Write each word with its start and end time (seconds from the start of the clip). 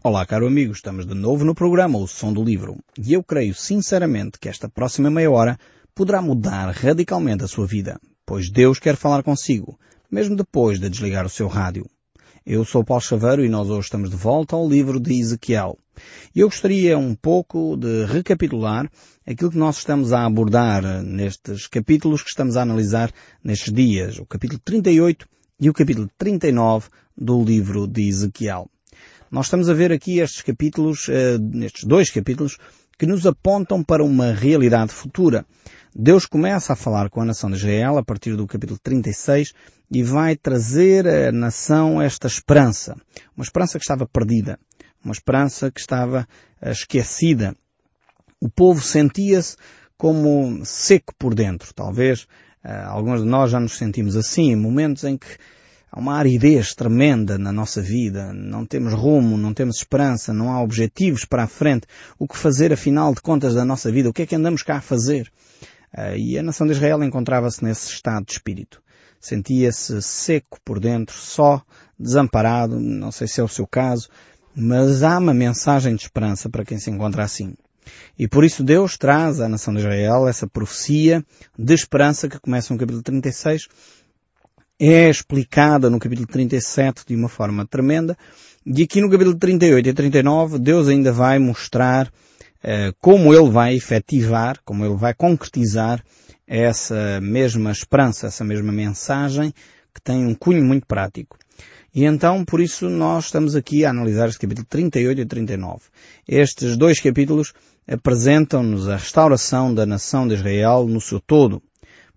Olá, 0.00 0.24
caro 0.24 0.46
amigo, 0.46 0.72
estamos 0.72 1.04
de 1.04 1.14
novo 1.14 1.44
no 1.44 1.56
programa 1.56 1.98
O 1.98 2.06
Som 2.06 2.32
do 2.32 2.44
Livro 2.44 2.76
e 2.96 3.14
eu 3.14 3.22
creio 3.22 3.52
sinceramente 3.52 4.38
que 4.38 4.48
esta 4.48 4.68
próxima 4.68 5.10
meia 5.10 5.28
hora 5.28 5.58
poderá 5.92 6.22
mudar 6.22 6.70
radicalmente 6.70 7.42
a 7.42 7.48
sua 7.48 7.66
vida, 7.66 8.00
pois 8.24 8.48
Deus 8.48 8.78
quer 8.78 8.94
falar 8.94 9.24
consigo, 9.24 9.76
mesmo 10.08 10.36
depois 10.36 10.78
de 10.78 10.88
desligar 10.88 11.26
o 11.26 11.28
seu 11.28 11.48
rádio. 11.48 11.84
Eu 12.46 12.64
sou 12.64 12.84
Paulo 12.84 13.02
Chaveiro 13.02 13.44
e 13.44 13.48
nós 13.48 13.68
hoje 13.68 13.86
estamos 13.86 14.08
de 14.08 14.14
volta 14.14 14.54
ao 14.54 14.68
livro 14.68 15.00
de 15.00 15.18
Ezequiel. 15.18 15.76
E 16.32 16.38
eu 16.38 16.48
gostaria 16.48 16.96
um 16.96 17.16
pouco 17.16 17.76
de 17.76 18.04
recapitular 18.04 18.88
aquilo 19.26 19.50
que 19.50 19.58
nós 19.58 19.78
estamos 19.78 20.12
a 20.12 20.24
abordar 20.24 21.02
nestes 21.02 21.66
capítulos 21.66 22.22
que 22.22 22.30
estamos 22.30 22.56
a 22.56 22.62
analisar 22.62 23.10
nestes 23.42 23.72
dias, 23.72 24.20
o 24.20 24.24
capítulo 24.24 24.60
38 24.64 25.28
e 25.60 25.68
o 25.68 25.74
capítulo 25.74 26.08
39 26.16 26.88
do 27.16 27.42
livro 27.42 27.88
de 27.88 28.08
Ezequiel. 28.08 28.70
Nós 29.30 29.46
estamos 29.46 29.68
a 29.68 29.74
ver 29.74 29.92
aqui 29.92 30.20
estes 30.20 30.40
capítulos, 30.42 31.06
nestes 31.52 31.84
dois 31.84 32.10
capítulos, 32.10 32.56
que 32.98 33.06
nos 33.06 33.26
apontam 33.26 33.82
para 33.84 34.02
uma 34.02 34.32
realidade 34.32 34.92
futura. 34.92 35.44
Deus 35.94 36.24
começa 36.24 36.72
a 36.72 36.76
falar 36.76 37.10
com 37.10 37.20
a 37.20 37.24
nação 37.24 37.50
de 37.50 37.56
Israel 37.56 37.98
a 37.98 38.04
partir 38.04 38.36
do 38.36 38.46
capítulo 38.46 38.78
36 38.82 39.52
e 39.90 40.02
vai 40.02 40.34
trazer 40.34 41.06
à 41.06 41.30
nação 41.30 42.00
esta 42.00 42.26
esperança. 42.26 42.96
Uma 43.36 43.44
esperança 43.44 43.78
que 43.78 43.84
estava 43.84 44.06
perdida. 44.06 44.58
Uma 45.04 45.12
esperança 45.12 45.70
que 45.70 45.80
estava 45.80 46.26
esquecida. 46.62 47.54
O 48.40 48.48
povo 48.48 48.80
sentia-se 48.80 49.56
como 49.96 50.64
seco 50.64 51.12
por 51.18 51.34
dentro. 51.34 51.72
Talvez 51.74 52.26
alguns 52.86 53.22
de 53.22 53.26
nós 53.28 53.50
já 53.50 53.60
nos 53.60 53.76
sentimos 53.76 54.16
assim, 54.16 54.52
em 54.52 54.56
momentos 54.56 55.04
em 55.04 55.18
que 55.18 55.26
Há 55.90 55.98
uma 55.98 56.16
aridez 56.16 56.74
tremenda 56.74 57.38
na 57.38 57.50
nossa 57.50 57.80
vida, 57.80 58.32
não 58.32 58.66
temos 58.66 58.92
rumo, 58.92 59.38
não 59.38 59.54
temos 59.54 59.76
esperança, 59.76 60.32
não 60.32 60.52
há 60.52 60.62
objetivos 60.62 61.24
para 61.24 61.44
a 61.44 61.46
frente. 61.46 61.86
O 62.18 62.28
que 62.28 62.36
fazer 62.36 62.72
afinal 62.72 63.14
de 63.14 63.22
contas 63.22 63.54
da 63.54 63.64
nossa 63.64 63.90
vida? 63.90 64.08
O 64.08 64.12
que 64.12 64.22
é 64.22 64.26
que 64.26 64.36
andamos 64.36 64.62
cá 64.62 64.76
a 64.76 64.82
fazer? 64.82 65.30
Uh, 65.96 66.16
e 66.16 66.38
a 66.38 66.42
nação 66.42 66.66
de 66.66 66.74
Israel 66.74 67.02
encontrava-se 67.02 67.64
nesse 67.64 67.88
estado 67.88 68.26
de 68.26 68.32
espírito. 68.32 68.82
Sentia-se 69.20 70.00
seco 70.02 70.60
por 70.64 70.78
dentro, 70.78 71.16
só, 71.16 71.62
desamparado, 71.98 72.78
não 72.78 73.10
sei 73.10 73.26
se 73.26 73.40
é 73.40 73.44
o 73.44 73.48
seu 73.48 73.66
caso, 73.66 74.08
mas 74.54 75.02
há 75.02 75.18
uma 75.18 75.34
mensagem 75.34 75.94
de 75.96 76.02
esperança 76.02 76.48
para 76.48 76.64
quem 76.64 76.78
se 76.78 76.90
encontra 76.90 77.24
assim. 77.24 77.54
E 78.18 78.28
por 78.28 78.44
isso 78.44 78.62
Deus 78.62 78.96
traz 78.96 79.40
à 79.40 79.48
nação 79.48 79.72
de 79.72 79.80
Israel 79.80 80.28
essa 80.28 80.46
profecia 80.46 81.24
de 81.58 81.74
esperança 81.74 82.28
que 82.28 82.38
começa 82.38 82.72
no 82.72 82.78
capítulo 82.78 83.02
36 83.02 83.68
é 84.78 85.10
explicada 85.10 85.90
no 85.90 85.98
capítulo 85.98 86.26
37 86.28 87.04
de 87.06 87.16
uma 87.16 87.28
forma 87.28 87.66
tremenda. 87.66 88.16
E 88.64 88.82
aqui 88.82 89.00
no 89.00 89.10
capítulo 89.10 89.36
38 89.36 89.88
e 89.88 89.92
39, 89.92 90.58
Deus 90.58 90.88
ainda 90.88 91.10
vai 91.10 91.38
mostrar 91.38 92.06
uh, 92.06 92.94
como 93.00 93.34
Ele 93.34 93.50
vai 93.50 93.74
efetivar, 93.74 94.60
como 94.64 94.84
Ele 94.84 94.96
vai 94.96 95.12
concretizar 95.14 96.02
essa 96.46 97.20
mesma 97.20 97.72
esperança, 97.72 98.28
essa 98.28 98.44
mesma 98.44 98.70
mensagem 98.70 99.52
que 99.92 100.00
tem 100.00 100.24
um 100.24 100.34
cunho 100.34 100.64
muito 100.64 100.86
prático. 100.86 101.36
E 101.92 102.04
então, 102.04 102.44
por 102.44 102.60
isso, 102.60 102.88
nós 102.88 103.24
estamos 103.24 103.56
aqui 103.56 103.84
a 103.84 103.90
analisar 103.90 104.28
este 104.28 104.38
capítulo 104.38 104.66
38 104.68 105.20
e 105.20 105.26
39. 105.26 105.80
Estes 106.28 106.76
dois 106.76 107.00
capítulos 107.00 107.52
apresentam-nos 107.86 108.88
a 108.88 108.96
restauração 108.96 109.74
da 109.74 109.84
nação 109.84 110.28
de 110.28 110.34
Israel 110.34 110.86
no 110.86 111.00
seu 111.00 111.18
todo 111.18 111.60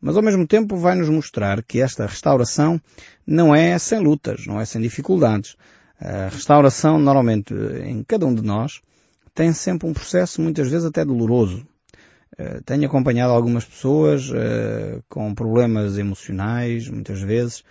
mas 0.02 0.17
ao 0.17 0.23
mesmo 0.23 0.47
tempo 0.47 0.75
vai 0.75 0.95
nos 0.95 1.09
mostrar 1.09 1.61
que 1.63 1.80
esta 1.80 2.05
restauração 2.05 2.81
não 3.25 3.53
é 3.53 3.77
sem 3.77 3.99
lutas, 3.99 4.47
não 4.47 4.59
é 4.59 4.66
sem 4.66 4.81
dificuldades. 4.81 5.55
A 5.99 6.30
restauração, 6.30 6.97
normalmente, 6.97 7.53
em 7.85 8.03
cada 8.03 8.25
um 8.25 8.33
de 8.33 8.41
nós, 8.41 8.81
tem 9.35 9.53
sempre 9.53 9.88
um 9.88 9.94
processo 9.94 10.41
muitas 10.41 10.69
vezes 10.69 10.85
até 10.85 11.05
doloroso. 11.05 11.66
Eh, 12.38 12.61
tenho 12.66 12.85
acompanhado 12.85 13.33
algumas 13.33 13.66
pessoas 13.66 14.29
uh, 14.29 15.03
com 15.09 15.33
problemas 15.35 15.97
emocionais, 15.97 16.88
muitas 16.88 17.22
vezes, 17.22 17.63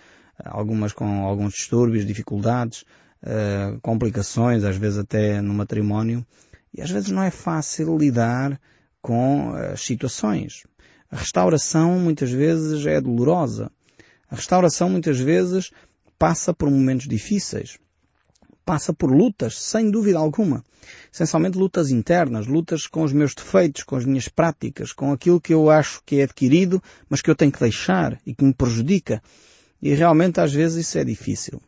algumas 0.45 0.93
com 0.93 1.25
alguns 1.25 1.53
distúrbios, 1.53 2.05
dificuldades, 2.05 2.85
uh, 3.23 3.79
complicações, 3.81 4.63
às 4.63 4.77
vezes 4.77 4.99
até 4.99 5.41
no 5.41 5.53
matrimónio, 5.53 6.25
e 6.73 6.81
às 6.81 6.89
vezes 6.89 7.09
não 7.09 7.23
é 7.23 7.31
fácil 7.31 7.97
lidar 7.97 8.59
com 9.01 9.53
as 9.53 9.81
situações. 9.81 10.63
A 11.11 11.17
restauração 11.17 11.99
muitas 11.99 12.31
vezes 12.31 12.85
é 12.85 13.01
dolorosa. 13.01 13.69
A 14.29 14.35
restauração 14.35 14.89
muitas 14.89 15.19
vezes 15.19 15.69
passa 16.17 16.53
por 16.53 16.71
momentos 16.71 17.05
difíceis. 17.05 17.77
Passa 18.63 18.93
por 18.93 19.11
lutas, 19.11 19.61
sem 19.61 19.91
dúvida 19.91 20.17
alguma. 20.17 20.63
Essencialmente 21.13 21.57
lutas 21.57 21.91
internas, 21.91 22.47
lutas 22.47 22.87
com 22.87 23.03
os 23.03 23.11
meus 23.11 23.35
defeitos, 23.35 23.83
com 23.83 23.97
as 23.97 24.05
minhas 24.05 24.29
práticas, 24.29 24.93
com 24.93 25.11
aquilo 25.11 25.41
que 25.41 25.53
eu 25.53 25.69
acho 25.69 26.01
que 26.05 26.21
é 26.21 26.23
adquirido, 26.23 26.81
mas 27.09 27.21
que 27.21 27.29
eu 27.29 27.35
tenho 27.35 27.51
que 27.51 27.59
deixar 27.59 28.17
e 28.25 28.33
que 28.33 28.45
me 28.45 28.53
prejudica. 28.53 29.21
E 29.81 29.93
realmente 29.93 30.39
às 30.39 30.53
vezes 30.53 30.87
isso 30.87 30.97
é 30.97 31.03
difícil. 31.03 31.61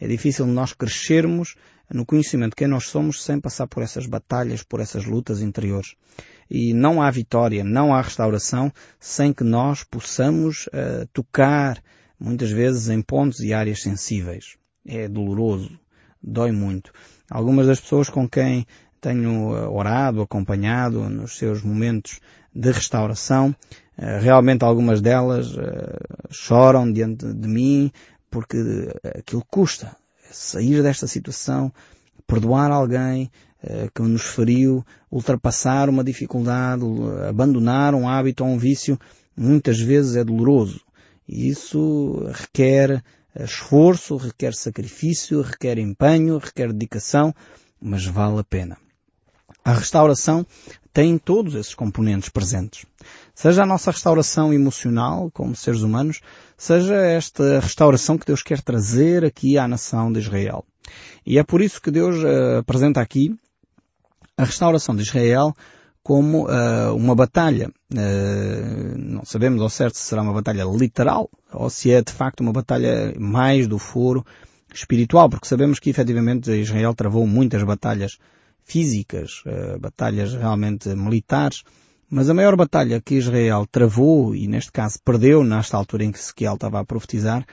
É 0.00 0.08
difícil 0.08 0.46
nós 0.46 0.72
crescermos 0.72 1.54
no 1.92 2.04
conhecimento 2.04 2.50
de 2.50 2.56
quem 2.56 2.68
nós 2.68 2.88
somos 2.88 3.22
sem 3.22 3.40
passar 3.40 3.66
por 3.66 3.82
essas 3.82 4.06
batalhas, 4.06 4.62
por 4.62 4.80
essas 4.80 5.04
lutas 5.04 5.40
interiores 5.40 5.94
e 6.50 6.72
não 6.72 7.02
há 7.02 7.10
vitória, 7.10 7.64
não 7.64 7.94
há 7.94 8.00
restauração 8.00 8.72
sem 8.98 9.32
que 9.32 9.44
nós 9.44 9.82
possamos 9.82 10.66
uh, 10.68 11.06
tocar 11.12 11.82
muitas 12.18 12.50
vezes 12.50 12.88
em 12.88 13.02
pontos 13.02 13.40
e 13.40 13.52
áreas 13.52 13.82
sensíveis. 13.82 14.56
É 14.86 15.08
doloroso, 15.08 15.78
dói 16.22 16.52
muito. 16.52 16.92
Algumas 17.30 17.66
das 17.66 17.80
pessoas 17.80 18.08
com 18.08 18.28
quem 18.28 18.64
tenho 19.00 19.54
eh, 19.56 19.66
orado, 19.66 20.22
acompanhado 20.22 21.10
nos 21.10 21.36
seus 21.36 21.62
momentos 21.62 22.20
de 22.54 22.70
restauração, 22.70 23.54
uh, 23.98 24.20
realmente 24.20 24.64
algumas 24.64 25.00
delas 25.00 25.48
choram 26.30 26.90
diante 26.90 27.26
de 27.32 27.48
mim 27.48 27.90
porque 28.30 28.56
aquilo 29.18 29.44
custa. 29.50 29.96
Sair 30.30 30.82
desta 30.82 31.06
situação, 31.06 31.72
perdoar 32.26 32.70
alguém, 32.70 33.30
eh, 33.62 33.88
que 33.94 34.02
nos 34.02 34.22
feriu, 34.22 34.84
ultrapassar 35.10 35.88
uma 35.88 36.04
dificuldade, 36.04 36.82
abandonar 37.28 37.94
um 37.94 38.08
hábito 38.08 38.44
ou 38.44 38.50
um 38.50 38.58
vício, 38.58 38.98
muitas 39.36 39.80
vezes 39.80 40.16
é 40.16 40.24
doloroso. 40.24 40.80
E 41.28 41.48
isso 41.48 42.24
requer 42.32 43.02
eh, 43.34 43.44
esforço, 43.44 44.16
requer 44.16 44.54
sacrifício, 44.54 45.40
requer 45.42 45.78
empenho, 45.78 46.38
requer 46.38 46.72
dedicação, 46.72 47.34
mas 47.80 48.04
vale 48.04 48.40
a 48.40 48.44
pena. 48.44 48.76
A 49.64 49.72
restauração 49.72 50.46
tem 50.92 51.18
todos 51.18 51.54
esses 51.54 51.74
componentes 51.74 52.28
presentes. 52.28 52.86
Seja 53.36 53.64
a 53.64 53.66
nossa 53.66 53.90
restauração 53.90 54.50
emocional, 54.50 55.30
como 55.30 55.54
seres 55.54 55.82
humanos, 55.82 56.22
seja 56.56 56.94
esta 56.94 57.60
restauração 57.60 58.16
que 58.16 58.24
Deus 58.24 58.42
quer 58.42 58.62
trazer 58.62 59.26
aqui 59.26 59.58
à 59.58 59.68
nação 59.68 60.10
de 60.10 60.20
Israel. 60.20 60.64
E 61.26 61.38
é 61.38 61.42
por 61.42 61.60
isso 61.60 61.82
que 61.82 61.90
Deus 61.90 62.16
uh, 62.16 62.60
apresenta 62.60 62.98
aqui 62.98 63.38
a 64.38 64.44
restauração 64.44 64.96
de 64.96 65.02
Israel 65.02 65.54
como 66.02 66.46
uh, 66.46 66.96
uma 66.96 67.14
batalha. 67.14 67.70
Uh, 67.92 68.96
não 68.96 69.22
sabemos 69.26 69.60
ao 69.60 69.68
certo 69.68 69.98
se 69.98 70.04
será 70.04 70.22
uma 70.22 70.32
batalha 70.32 70.64
literal 70.64 71.28
ou 71.52 71.68
se 71.68 71.92
é 71.92 72.00
de 72.00 72.12
facto 72.14 72.40
uma 72.40 72.54
batalha 72.54 73.14
mais 73.18 73.68
do 73.68 73.78
foro 73.78 74.24
espiritual, 74.72 75.28
porque 75.28 75.46
sabemos 75.46 75.78
que 75.78 75.90
efetivamente 75.90 76.50
Israel 76.52 76.94
travou 76.94 77.26
muitas 77.26 77.62
batalhas 77.64 78.16
físicas, 78.64 79.42
batalhas 79.78 80.32
realmente 80.32 80.88
militares, 80.88 81.62
mas 82.08 82.30
a 82.30 82.34
maior 82.34 82.56
batalha 82.56 83.00
que 83.00 83.16
Israel 83.16 83.66
travou, 83.70 84.34
e 84.34 84.46
neste 84.46 84.70
caso 84.70 84.98
perdeu 85.04 85.42
nesta 85.42 85.76
altura 85.76 86.04
em 86.04 86.12
que 86.12 86.18
Ezequiel 86.18 86.54
estava 86.54 86.80
a 86.80 86.84
profetizar, 86.84 87.44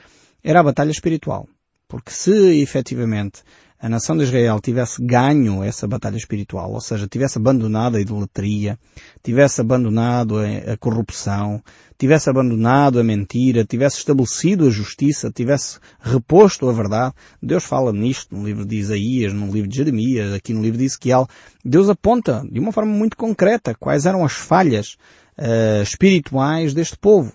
era 0.42 0.60
a 0.60 0.64
batalha 0.64 0.90
espiritual. 0.90 1.48
Porque 1.88 2.10
se 2.10 2.60
efetivamente 2.60 3.42
a 3.84 3.88
nação 3.90 4.16
de 4.16 4.22
Israel 4.22 4.60
tivesse 4.60 5.04
ganho 5.04 5.62
essa 5.62 5.86
batalha 5.86 6.16
espiritual, 6.16 6.72
ou 6.72 6.80
seja, 6.80 7.06
tivesse 7.06 7.36
abandonado 7.36 7.98
a 7.98 8.00
idolatria, 8.00 8.78
tivesse 9.22 9.60
abandonado 9.60 10.38
a 10.38 10.74
corrupção, 10.78 11.62
tivesse 11.98 12.30
abandonado 12.30 12.98
a 12.98 13.04
mentira, 13.04 13.62
tivesse 13.62 13.98
estabelecido 13.98 14.66
a 14.66 14.70
justiça, 14.70 15.30
tivesse 15.30 15.78
reposto 16.00 16.66
a 16.66 16.72
verdade, 16.72 17.12
Deus 17.42 17.62
fala 17.62 17.92
nisto 17.92 18.34
no 18.34 18.46
livro 18.46 18.64
de 18.64 18.76
Isaías, 18.76 19.34
no 19.34 19.52
livro 19.52 19.68
de 19.68 19.76
Jeremias, 19.76 20.32
aqui 20.32 20.54
no 20.54 20.62
livro 20.62 20.78
de 20.78 20.86
Ezequiel, 20.86 21.28
Deus 21.62 21.90
aponta 21.90 22.42
de 22.50 22.58
uma 22.58 22.72
forma 22.72 22.90
muito 22.90 23.18
concreta 23.18 23.74
quais 23.74 24.06
eram 24.06 24.24
as 24.24 24.32
falhas 24.32 24.96
uh, 25.38 25.82
espirituais 25.82 26.72
deste 26.72 26.96
povo. 26.96 27.34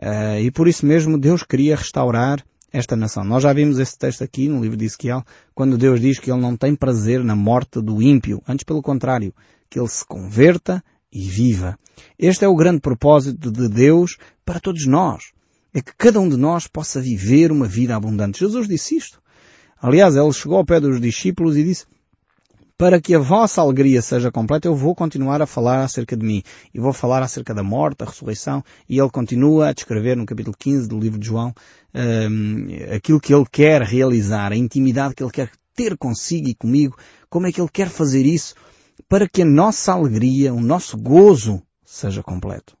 Uh, 0.00 0.38
e 0.42 0.50
por 0.52 0.68
isso 0.68 0.86
mesmo 0.86 1.18
Deus 1.18 1.42
queria 1.42 1.74
restaurar 1.74 2.40
esta 2.72 2.96
nação. 2.96 3.24
Nós 3.24 3.42
já 3.42 3.52
vimos 3.52 3.78
esse 3.78 3.96
texto 3.98 4.24
aqui 4.24 4.48
no 4.48 4.62
livro 4.62 4.76
de 4.76 4.84
Ezequiel, 4.84 5.22
quando 5.54 5.76
Deus 5.76 6.00
diz 6.00 6.18
que 6.18 6.30
Ele 6.30 6.40
não 6.40 6.56
tem 6.56 6.74
prazer 6.74 7.22
na 7.22 7.36
morte 7.36 7.80
do 7.80 8.00
ímpio, 8.00 8.42
antes 8.48 8.64
pelo 8.64 8.80
contrário, 8.80 9.34
que 9.68 9.78
ele 9.78 9.88
se 9.88 10.04
converta 10.04 10.82
e 11.12 11.22
viva. 11.22 11.78
Este 12.18 12.44
é 12.44 12.48
o 12.48 12.56
grande 12.56 12.80
propósito 12.80 13.50
de 13.50 13.68
Deus 13.68 14.16
para 14.44 14.60
todos 14.60 14.86
nós. 14.86 15.32
É 15.74 15.80
que 15.80 15.92
cada 15.96 16.20
um 16.20 16.28
de 16.28 16.36
nós 16.36 16.66
possa 16.66 17.00
viver 17.00 17.50
uma 17.50 17.66
vida 17.66 17.96
abundante. 17.96 18.40
Jesus 18.40 18.68
disse 18.68 18.96
isto. 18.96 19.20
Aliás, 19.80 20.14
ele 20.14 20.32
chegou 20.32 20.58
ao 20.58 20.64
pé 20.64 20.78
dos 20.78 21.00
discípulos 21.00 21.56
e 21.56 21.64
disse, 21.64 21.86
para 22.82 23.00
que 23.00 23.14
a 23.14 23.18
vossa 23.20 23.60
alegria 23.60 24.02
seja 24.02 24.28
completa, 24.32 24.66
eu 24.66 24.74
vou 24.74 24.92
continuar 24.92 25.40
a 25.40 25.46
falar 25.46 25.84
acerca 25.84 26.16
de 26.16 26.26
mim. 26.26 26.42
E 26.74 26.80
vou 26.80 26.92
falar 26.92 27.22
acerca 27.22 27.54
da 27.54 27.62
morte, 27.62 27.98
da 27.98 28.06
ressurreição. 28.06 28.60
E 28.88 28.98
ele 28.98 29.08
continua 29.08 29.68
a 29.68 29.72
descrever 29.72 30.16
no 30.16 30.26
capítulo 30.26 30.56
15 30.58 30.88
do 30.88 30.98
livro 30.98 31.16
de 31.16 31.28
João 31.28 31.54
um, 31.94 32.66
aquilo 32.92 33.20
que 33.20 33.32
ele 33.32 33.46
quer 33.48 33.82
realizar, 33.82 34.50
a 34.50 34.56
intimidade 34.56 35.14
que 35.14 35.22
ele 35.22 35.30
quer 35.30 35.48
ter 35.76 35.96
consigo 35.96 36.48
e 36.48 36.56
comigo, 36.56 36.98
como 37.30 37.46
é 37.46 37.52
que 37.52 37.60
ele 37.60 37.70
quer 37.72 37.88
fazer 37.88 38.26
isso 38.26 38.56
para 39.08 39.28
que 39.28 39.42
a 39.42 39.46
nossa 39.46 39.92
alegria, 39.92 40.52
o 40.52 40.60
nosso 40.60 40.96
gozo 40.98 41.62
seja 41.84 42.20
completo. 42.20 42.76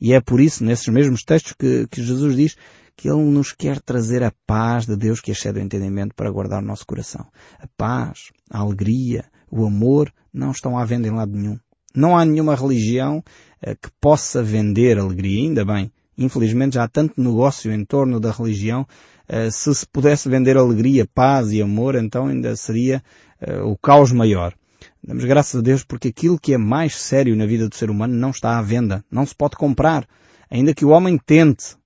E 0.00 0.14
é 0.14 0.22
por 0.22 0.40
isso, 0.40 0.64
nesses 0.64 0.88
mesmos 0.88 1.22
textos, 1.22 1.52
que, 1.52 1.86
que 1.90 2.02
Jesus 2.02 2.34
diz 2.34 2.56
que 2.96 3.10
Ele 3.10 3.24
nos 3.24 3.52
quer 3.52 3.80
trazer 3.80 4.22
a 4.22 4.32
paz 4.46 4.86
de 4.86 4.96
Deus 4.96 5.20
que 5.20 5.32
excede 5.32 5.58
o 5.58 5.62
entendimento 5.62 6.14
para 6.14 6.30
guardar 6.30 6.62
o 6.62 6.66
nosso 6.66 6.86
coração. 6.86 7.26
A 7.58 7.66
paz, 7.76 8.30
a 8.50 8.60
alegria, 8.60 9.24
o 9.54 9.64
amor 9.64 10.12
não 10.32 10.50
estão 10.50 10.76
à 10.76 10.84
venda 10.84 11.06
em 11.06 11.12
lado 11.12 11.32
nenhum. 11.32 11.56
Não 11.94 12.18
há 12.18 12.24
nenhuma 12.24 12.56
religião 12.56 13.22
eh, 13.62 13.76
que 13.76 13.88
possa 14.00 14.42
vender 14.42 14.98
alegria, 14.98 15.44
ainda 15.44 15.64
bem. 15.64 15.92
Infelizmente 16.18 16.74
já 16.74 16.82
há 16.82 16.88
tanto 16.88 17.22
negócio 17.22 17.72
em 17.72 17.84
torno 17.84 18.18
da 18.18 18.32
religião. 18.32 18.84
Eh, 19.28 19.50
se 19.52 19.72
se 19.72 19.86
pudesse 19.86 20.28
vender 20.28 20.56
alegria, 20.56 21.06
paz 21.14 21.52
e 21.52 21.62
amor, 21.62 21.94
então 21.94 22.26
ainda 22.26 22.56
seria 22.56 23.00
eh, 23.40 23.60
o 23.60 23.76
caos 23.76 24.10
maior. 24.10 24.52
Damos 25.06 25.24
graças 25.24 25.60
a 25.60 25.62
Deus 25.62 25.84
porque 25.84 26.08
aquilo 26.08 26.38
que 26.38 26.52
é 26.52 26.58
mais 26.58 26.96
sério 26.96 27.36
na 27.36 27.46
vida 27.46 27.68
do 27.68 27.76
ser 27.76 27.90
humano 27.90 28.12
não 28.12 28.30
está 28.30 28.58
à 28.58 28.62
venda. 28.62 29.04
Não 29.08 29.24
se 29.24 29.36
pode 29.36 29.54
comprar. 29.54 30.04
Ainda 30.50 30.74
que 30.74 30.84
o 30.84 30.88
homem 30.88 31.16
tente 31.18 31.76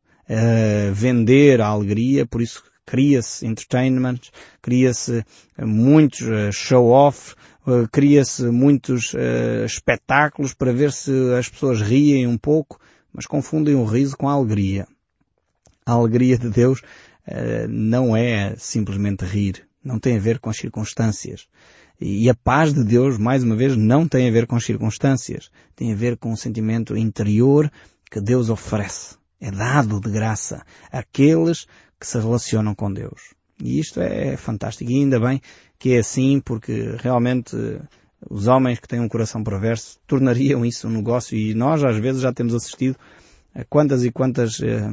vender 0.92 1.58
a 1.62 1.68
alegria, 1.68 2.26
por 2.26 2.42
isso 2.42 2.62
cria-se 2.84 3.46
entertainment, 3.46 4.20
cria-se 4.60 5.24
muitos 5.58 6.26
show-off, 6.52 7.34
cria-se 7.90 8.44
muitos 8.44 9.14
espetáculos 9.64 10.54
para 10.54 10.72
ver 10.72 10.92
se 10.92 11.12
as 11.34 11.48
pessoas 11.48 11.80
riem 11.80 12.26
um 12.26 12.38
pouco, 12.38 12.80
mas 13.12 13.26
confundem 13.26 13.74
o 13.74 13.84
riso 13.84 14.16
com 14.16 14.28
a 14.28 14.32
alegria. 14.32 14.86
A 15.84 15.92
alegria 15.92 16.38
de 16.38 16.48
Deus 16.50 16.82
não 17.68 18.16
é 18.16 18.54
simplesmente 18.56 19.24
rir, 19.24 19.66
não 19.82 19.98
tem 19.98 20.16
a 20.16 20.20
ver 20.20 20.38
com 20.38 20.50
as 20.50 20.56
circunstâncias. 20.56 21.46
E 22.00 22.30
a 22.30 22.34
paz 22.34 22.72
de 22.72 22.84
Deus, 22.84 23.18
mais 23.18 23.42
uma 23.42 23.56
vez, 23.56 23.76
não 23.76 24.06
tem 24.06 24.28
a 24.28 24.32
ver 24.32 24.46
com 24.46 24.60
circunstâncias. 24.60 25.50
Tem 25.74 25.92
a 25.92 25.96
ver 25.96 26.16
com 26.16 26.32
o 26.32 26.36
sentimento 26.36 26.96
interior 26.96 27.70
que 28.10 28.20
Deus 28.20 28.50
oferece 28.50 29.18
é 29.40 29.50
dado 29.50 30.00
de 30.00 30.10
graça 30.10 30.64
àqueles 30.90 31.66
que 31.98 32.06
se 32.06 32.18
relacionam 32.18 32.74
com 32.74 32.92
Deus. 32.92 33.34
E 33.62 33.78
isto 33.78 34.00
é 34.00 34.36
fantástico. 34.36 34.90
E 34.90 34.94
ainda 34.94 35.18
bem 35.18 35.40
que 35.78 35.94
é 35.94 35.98
assim, 35.98 36.40
porque 36.40 36.96
realmente 37.00 37.56
os 38.28 38.46
homens 38.48 38.78
que 38.80 38.88
têm 38.88 39.00
um 39.00 39.08
coração 39.08 39.44
perverso 39.44 39.98
tornariam 40.06 40.64
isso 40.64 40.88
um 40.88 40.92
negócio 40.92 41.36
e 41.36 41.54
nós 41.54 41.84
às 41.84 41.96
vezes 41.98 42.22
já 42.22 42.32
temos 42.32 42.54
assistido 42.54 42.96
a 43.54 43.64
quantas 43.64 44.04
e 44.04 44.10
quantas 44.10 44.60
eh, 44.60 44.90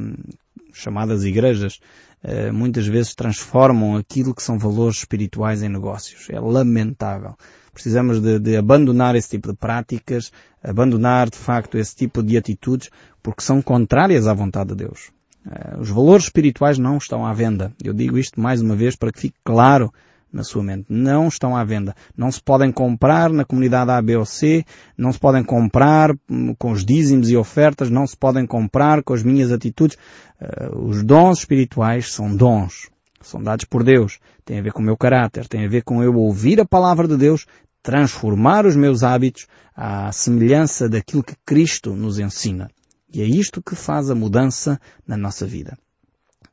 chamadas 0.72 1.24
igrejas 1.24 1.80
eh, 2.22 2.50
muitas 2.50 2.86
vezes 2.86 3.14
transformam 3.14 3.96
aquilo 3.96 4.34
que 4.34 4.42
são 4.42 4.58
valores 4.58 4.98
espirituais 4.98 5.62
em 5.62 5.68
negócios. 5.68 6.28
É 6.30 6.40
lamentável. 6.40 7.36
Precisamos 7.72 8.20
de, 8.20 8.38
de, 8.38 8.56
abandonar 8.56 9.14
esse 9.14 9.30
tipo 9.30 9.52
de 9.52 9.56
práticas, 9.56 10.32
abandonar 10.62 11.28
de 11.28 11.36
facto 11.36 11.76
esse 11.76 11.94
tipo 11.94 12.22
de 12.22 12.36
atitudes, 12.36 12.90
porque 13.22 13.42
são 13.42 13.60
contrárias 13.60 14.26
à 14.26 14.32
vontade 14.32 14.70
de 14.70 14.76
Deus. 14.76 15.10
Eh, 15.48 15.76
os 15.78 15.90
valores 15.90 16.24
espirituais 16.24 16.78
não 16.78 16.96
estão 16.96 17.24
à 17.24 17.32
venda. 17.32 17.72
Eu 17.82 17.92
digo 17.92 18.18
isto 18.18 18.40
mais 18.40 18.60
uma 18.60 18.74
vez 18.74 18.96
para 18.96 19.12
que 19.12 19.20
fique 19.20 19.36
claro 19.44 19.92
na 20.32 20.42
sua 20.42 20.62
mente. 20.62 20.86
Não 20.88 21.28
estão 21.28 21.56
à 21.56 21.64
venda. 21.64 21.94
Não 22.16 22.30
se 22.30 22.42
podem 22.42 22.72
comprar 22.72 23.30
na 23.30 23.44
comunidade 23.44 23.90
A, 23.90 24.02
B 24.02 24.16
ou 24.16 24.26
C, 24.26 24.64
não 24.96 25.12
se 25.12 25.18
podem 25.18 25.42
comprar 25.44 26.14
hum, 26.28 26.54
com 26.58 26.72
os 26.72 26.84
dízimos 26.84 27.30
e 27.30 27.36
ofertas, 27.36 27.88
não 27.88 28.06
se 28.06 28.16
podem 28.16 28.46
comprar 28.46 29.02
com 29.02 29.14
as 29.14 29.22
minhas 29.22 29.52
atitudes. 29.52 29.96
Uh, 30.40 30.88
os 30.88 31.02
dons 31.02 31.38
espirituais 31.38 32.12
são 32.12 32.34
dons. 32.34 32.90
São 33.22 33.42
dados 33.42 33.64
por 33.64 33.82
Deus. 33.82 34.18
Tem 34.44 34.58
a 34.58 34.62
ver 34.62 34.72
com 34.72 34.82
o 34.82 34.84
meu 34.84 34.96
caráter, 34.96 35.48
tem 35.48 35.64
a 35.64 35.68
ver 35.68 35.82
com 35.82 36.02
eu 36.02 36.14
ouvir 36.14 36.60
a 36.60 36.66
palavra 36.66 37.08
de 37.08 37.16
Deus, 37.16 37.46
transformar 37.82 38.66
os 38.66 38.76
meus 38.76 39.02
hábitos 39.02 39.46
à 39.74 40.12
semelhança 40.12 40.88
daquilo 40.88 41.24
que 41.24 41.34
Cristo 41.44 41.94
nos 41.94 42.18
ensina. 42.18 42.68
E 43.12 43.22
é 43.22 43.24
isto 43.24 43.62
que 43.62 43.74
faz 43.74 44.10
a 44.10 44.14
mudança 44.14 44.80
na 45.06 45.16
nossa 45.16 45.46
vida. 45.46 45.78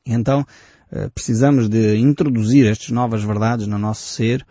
Então, 0.05 0.45
eh, 0.91 1.09
precisamos 1.09 1.69
de 1.69 1.97
introduzir 1.97 2.67
estas 2.67 2.89
novas 2.89 3.23
verdades 3.23 3.67
no 3.67 3.77
nosso 3.77 4.07
ser 4.07 4.45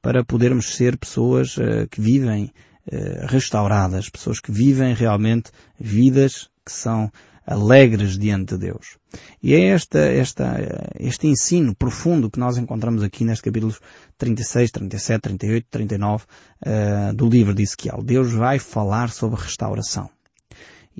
para 0.00 0.24
podermos 0.24 0.76
ser 0.76 0.96
pessoas 0.96 1.56
eh, 1.58 1.86
que 1.90 2.00
vivem 2.00 2.52
eh, 2.90 3.26
restauradas, 3.28 4.08
pessoas 4.08 4.40
que 4.40 4.52
vivem 4.52 4.94
realmente 4.94 5.50
vidas 5.78 6.48
que 6.64 6.72
são 6.72 7.10
alegres 7.48 8.18
diante 8.18 8.54
de 8.54 8.66
Deus. 8.66 8.98
E 9.42 9.54
é 9.54 9.68
esta, 9.68 9.98
esta, 9.98 10.92
este 11.00 11.26
ensino 11.26 11.74
profundo 11.74 12.30
que 12.30 12.38
nós 12.38 12.58
encontramos 12.58 13.02
aqui 13.02 13.24
nestes 13.24 13.40
capítulos 13.40 13.80
36, 14.18 14.70
37, 14.70 15.20
38, 15.22 15.66
39 15.70 16.24
uh, 16.24 17.14
do 17.14 17.26
livro 17.26 17.54
de 17.54 17.62
Ezequiel. 17.62 18.02
Deus 18.02 18.32
vai 18.32 18.58
falar 18.58 19.08
sobre 19.08 19.40
restauração. 19.40 20.10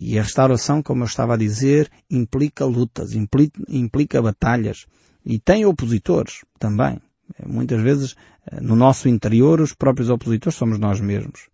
E 0.00 0.16
a 0.16 0.22
restauração, 0.22 0.80
como 0.80 1.02
eu 1.02 1.06
estava 1.06 1.34
a 1.34 1.36
dizer, 1.36 1.90
implica 2.08 2.64
lutas, 2.64 3.14
implica, 3.14 3.60
implica 3.68 4.22
batalhas. 4.22 4.86
E 5.26 5.40
tem 5.40 5.66
opositores 5.66 6.44
também. 6.58 7.00
Muitas 7.44 7.82
vezes, 7.82 8.14
eh, 8.46 8.60
no 8.60 8.76
nosso 8.76 9.08
interior, 9.08 9.60
os 9.60 9.74
próprios 9.74 10.08
opositores 10.08 10.56
somos 10.56 10.78
nós 10.78 11.00
mesmos. 11.00 11.48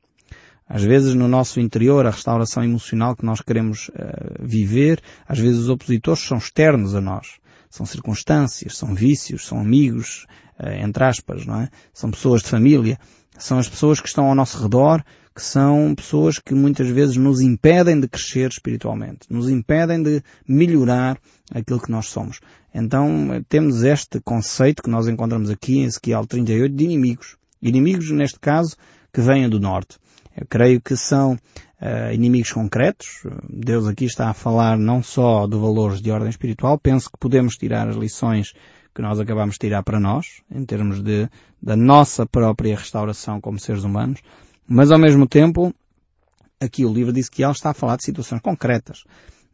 Às 0.68 0.82
vezes 0.82 1.14
no 1.14 1.28
nosso 1.28 1.60
interior 1.60 2.06
a 2.06 2.10
restauração 2.10 2.64
emocional 2.64 3.14
que 3.16 3.24
nós 3.24 3.40
queremos 3.42 3.88
uh, 3.88 3.92
viver, 4.40 5.00
às 5.28 5.38
vezes 5.38 5.60
os 5.60 5.68
opositores 5.68 6.22
são 6.22 6.38
externos 6.38 6.94
a 6.94 7.00
nós. 7.00 7.38
São 7.68 7.84
circunstâncias, 7.84 8.76
são 8.76 8.94
vícios, 8.94 9.46
são 9.46 9.60
amigos, 9.60 10.26
uh, 10.58 10.68
entre 10.82 11.04
aspas, 11.04 11.44
não 11.44 11.60
é? 11.60 11.68
São 11.92 12.10
pessoas 12.10 12.42
de 12.42 12.48
família, 12.48 12.98
são 13.38 13.58
as 13.58 13.68
pessoas 13.68 14.00
que 14.00 14.08
estão 14.08 14.26
ao 14.26 14.34
nosso 14.34 14.62
redor, 14.62 15.04
que 15.34 15.42
são 15.42 15.94
pessoas 15.94 16.38
que 16.38 16.54
muitas 16.54 16.88
vezes 16.88 17.16
nos 17.16 17.40
impedem 17.40 17.98
de 17.98 18.06
crescer 18.06 18.48
espiritualmente, 18.48 19.26
nos 19.28 19.48
impedem 19.48 20.02
de 20.02 20.22
melhorar 20.46 21.18
aquilo 21.52 21.80
que 21.80 21.90
nós 21.90 22.06
somos. 22.06 22.40
Então 22.72 23.28
temos 23.48 23.82
este 23.82 24.20
conceito 24.20 24.82
que 24.82 24.90
nós 24.90 25.08
encontramos 25.08 25.50
aqui 25.50 25.78
em 25.78 25.84
Ezequiel 25.84 26.26
38 26.26 26.74
de 26.74 26.84
inimigos. 26.84 27.36
Inimigos, 27.60 28.10
neste 28.10 28.38
caso, 28.38 28.76
que 29.12 29.20
vêm 29.20 29.48
do 29.48 29.58
norte. 29.58 29.96
Eu 30.36 30.46
creio 30.48 30.80
que 30.80 30.96
são 30.96 31.32
uh, 31.32 32.12
inimigos 32.12 32.52
concretos. 32.52 33.22
Deus 33.48 33.86
aqui 33.86 34.04
está 34.04 34.28
a 34.28 34.34
falar 34.34 34.76
não 34.76 35.02
só 35.02 35.46
de 35.46 35.56
valores 35.56 36.00
de 36.00 36.10
ordem 36.10 36.28
espiritual. 36.28 36.78
Penso 36.78 37.10
que 37.10 37.18
podemos 37.18 37.56
tirar 37.56 37.88
as 37.88 37.96
lições 37.96 38.52
que 38.94 39.02
nós 39.02 39.18
acabamos 39.18 39.54
de 39.54 39.60
tirar 39.60 39.82
para 39.82 39.98
nós, 39.98 40.42
em 40.50 40.64
termos 40.64 41.02
de, 41.02 41.28
da 41.60 41.76
nossa 41.76 42.24
própria 42.26 42.76
restauração 42.76 43.40
como 43.40 43.58
seres 43.58 43.82
humanos. 43.82 44.20
Mas 44.66 44.90
ao 44.90 44.98
mesmo 44.98 45.26
tempo, 45.26 45.74
aqui 46.60 46.84
o 46.84 46.92
livro 46.92 47.12
diz 47.12 47.28
que 47.28 47.42
ele 47.42 47.52
está 47.52 47.70
a 47.70 47.74
falar 47.74 47.96
de 47.96 48.04
situações 48.04 48.40
concretas. 48.40 49.04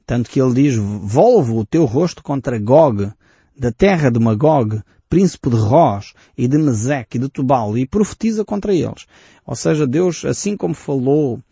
Tanto 0.06 0.30
que 0.30 0.40
ele 0.40 0.54
diz, 0.54 0.76
volvo 0.76 1.58
o 1.58 1.66
teu 1.66 1.84
rosto 1.84 2.22
contra 2.22 2.58
Gog, 2.58 3.12
da 3.56 3.70
terra 3.70 4.10
de 4.10 4.18
Magog, 4.18 4.82
príncipe 5.08 5.50
de 5.50 5.56
Rós 5.56 6.14
e 6.38 6.46
de 6.46 6.56
Meseque 6.56 7.18
e 7.18 7.20
de 7.20 7.28
Tubal 7.28 7.76
e 7.76 7.86
profetiza 7.86 8.44
contra 8.44 8.72
eles. 8.72 9.06
Ou 9.44 9.56
seja, 9.56 9.86
Deus, 9.86 10.24
assim 10.24 10.56
como 10.56 10.72
falou 10.72 11.36
uh, 11.36 11.42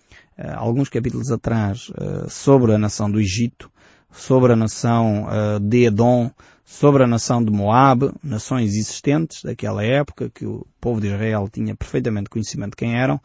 alguns 0.57 0.89
capítulos 0.89 1.31
atrás 1.31 1.89
uh, 1.91 2.31
sobre 2.31 2.73
a 2.73 2.79
nação 2.79 3.11
do 3.11 3.21
Egito, 3.21 3.71
sobre 4.13 4.53
a 4.53 4.57
nação 4.57 5.25
uh, 5.25 5.61
de 5.61 5.87
Edom, 5.87 6.31
sobre 6.71 7.03
a 7.03 7.07
nação 7.07 7.43
de 7.43 7.51
Moab, 7.51 8.13
nações 8.23 8.77
existentes 8.77 9.43
daquela 9.43 9.83
época 9.83 10.31
que 10.31 10.45
o 10.45 10.67
povo 10.81 11.01
de 11.01 11.09
Israel 11.09 11.49
tinha 11.51 11.75
perfeitamente 11.75 12.29
conhecimento 12.29 12.71
de 12.71 12.77
quem 12.77 12.95
eram, 12.95 13.19